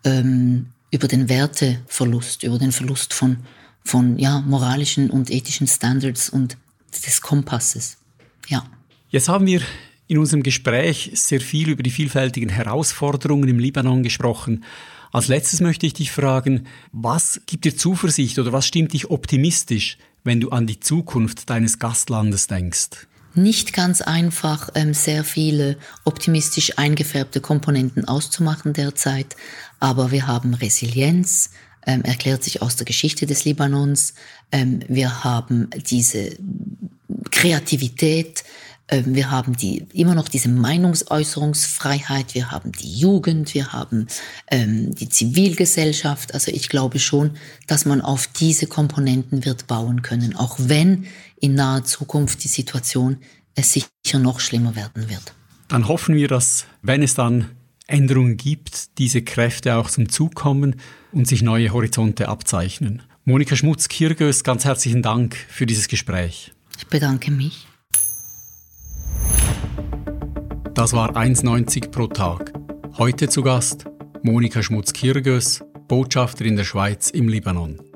Ähm, 0.05 0.66
über 0.92 1.09
den 1.09 1.28
Werteverlust, 1.28 2.44
über 2.44 2.59
den 2.59 2.70
Verlust 2.70 3.12
von, 3.12 3.38
von 3.83 4.18
ja, 4.18 4.40
moralischen 4.42 5.11
und 5.11 5.31
ethischen 5.31 5.66
Standards 5.66 6.31
und 6.31 6.57
des 6.94 7.20
Kompasses. 7.20 7.96
Ja. 8.48 8.64
Jetzt 9.09 9.28
haben 9.28 9.46
wir 9.46 9.62
in 10.07 10.18
unserem 10.18 10.42
Gespräch 10.42 11.11
sehr 11.14 11.40
viel 11.40 11.70
über 11.70 11.83
die 11.83 11.90
vielfältigen 11.90 12.50
Herausforderungen 12.50 13.48
im 13.48 13.59
Libanon 13.59 14.02
gesprochen. 14.02 14.64
Als 15.11 15.28
letztes 15.28 15.61
möchte 15.61 15.87
ich 15.87 15.94
dich 15.94 16.12
fragen, 16.12 16.66
was 16.92 17.40
gibt 17.46 17.64
dir 17.64 17.76
Zuversicht 17.76 18.38
oder 18.38 18.52
was 18.52 18.66
stimmt 18.66 18.92
dich 18.92 19.11
optimistisch, 19.11 19.98
wenn 20.24 20.40
du 20.40 20.50
an 20.50 20.66
die 20.66 20.81
Zukunft 20.81 21.48
deines 21.48 21.78
Gastlandes 21.78 22.46
denkst? 22.46 23.07
Nicht 23.34 23.72
ganz 23.72 24.02
einfach, 24.02 24.70
ähm, 24.74 24.92
sehr 24.92 25.24
viele 25.24 25.76
optimistisch 26.04 26.78
eingefärbte 26.78 27.40
Komponenten 27.40 28.06
auszumachen 28.06 28.72
derzeit, 28.72 29.36
aber 29.80 30.10
wir 30.10 30.26
haben 30.26 30.54
Resilienz, 30.54 31.50
ähm, 31.86 32.02
erklärt 32.02 32.44
sich 32.44 32.62
aus 32.62 32.76
der 32.76 32.84
Geschichte 32.86 33.26
des 33.26 33.44
Libanons. 33.44 34.14
Ähm, 34.52 34.80
wir 34.86 35.24
haben 35.24 35.70
diese 35.88 36.36
Kreativität, 37.30 38.44
wir 39.06 39.30
haben 39.30 39.56
die, 39.56 39.86
immer 39.94 40.14
noch 40.14 40.28
diese 40.28 40.50
Meinungsäußerungsfreiheit, 40.50 42.34
wir 42.34 42.50
haben 42.50 42.72
die 42.72 42.92
Jugend, 42.92 43.54
wir 43.54 43.72
haben 43.72 44.06
ähm, 44.50 44.94
die 44.94 45.08
Zivilgesellschaft. 45.08 46.34
Also 46.34 46.52
ich 46.52 46.68
glaube 46.68 46.98
schon, 46.98 47.30
dass 47.66 47.86
man 47.86 48.02
auf 48.02 48.26
diese 48.26 48.66
Komponenten 48.66 49.46
wird 49.46 49.66
bauen 49.66 50.02
können, 50.02 50.36
auch 50.36 50.56
wenn 50.58 51.06
in 51.42 51.55
naher 51.55 51.85
Zukunft 51.85 52.42
die 52.44 52.48
Situation 52.48 53.18
es 53.55 53.72
sicher 53.72 54.18
noch 54.18 54.40
schlimmer 54.40 54.76
werden 54.76 55.11
wird. 55.11 55.35
Dann 55.68 55.88
hoffen 55.88 56.14
wir, 56.14 56.28
dass, 56.28 56.66
wenn 56.81 57.02
es 57.02 57.14
dann 57.14 57.50
Änderungen 57.87 58.37
gibt, 58.37 58.96
diese 58.98 59.22
Kräfte 59.22 59.76
auch 59.76 59.90
zum 59.90 60.09
Zug 60.09 60.35
kommen 60.35 60.76
und 61.11 61.26
sich 61.26 61.42
neue 61.42 61.70
Horizonte 61.72 62.28
abzeichnen. 62.28 63.02
Monika 63.24 63.57
Schmutz-Kirgös, 63.57 64.44
ganz 64.44 64.64
herzlichen 64.64 65.02
Dank 65.02 65.37
für 65.48 65.66
dieses 65.66 65.88
Gespräch. 65.88 66.52
Ich 66.78 66.87
bedanke 66.87 67.31
mich. 67.31 67.66
Das 70.74 70.92
war 70.92 71.16
1,90 71.16 71.90
pro 71.90 72.07
Tag. 72.07 72.52
Heute 72.96 73.28
zu 73.28 73.42
Gast 73.42 73.87
Monika 74.22 74.62
Schmutz-Kirgös, 74.62 75.64
Botschafterin 75.88 76.57
der 76.57 76.64
Schweiz 76.64 77.11
im 77.11 77.28
Libanon. 77.28 77.91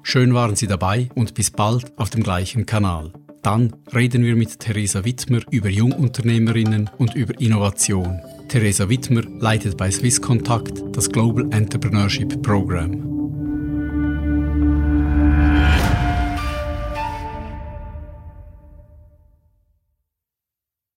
Schön 0.03 0.35
waren 0.35 0.57
Sie 0.57 0.67
dabei 0.67 1.09
und 1.15 1.35
bis 1.35 1.51
bald 1.51 1.97
auf 1.99 2.11
dem 2.11 2.23
gleichen 2.23 2.67
Kanal. 2.67 3.13
Dann 3.43 3.73
reden 3.95 4.25
wir 4.25 4.35
mit 4.35 4.59
Theresa 4.59 5.05
Wittmer 5.05 5.41
über 5.51 5.69
Jungunternehmerinnen 5.69 6.91
und 6.99 7.15
über 7.15 7.41
Innovation. 7.41 8.21
Theresa 8.49 8.89
Wittmer 8.89 9.23
leitet 9.23 9.77
bei 9.77 9.91
Swisscontact 9.91 10.83
das 10.93 11.09
Global 11.09 11.47
Entrepreneurship 11.53 12.43
Program. 12.43 13.18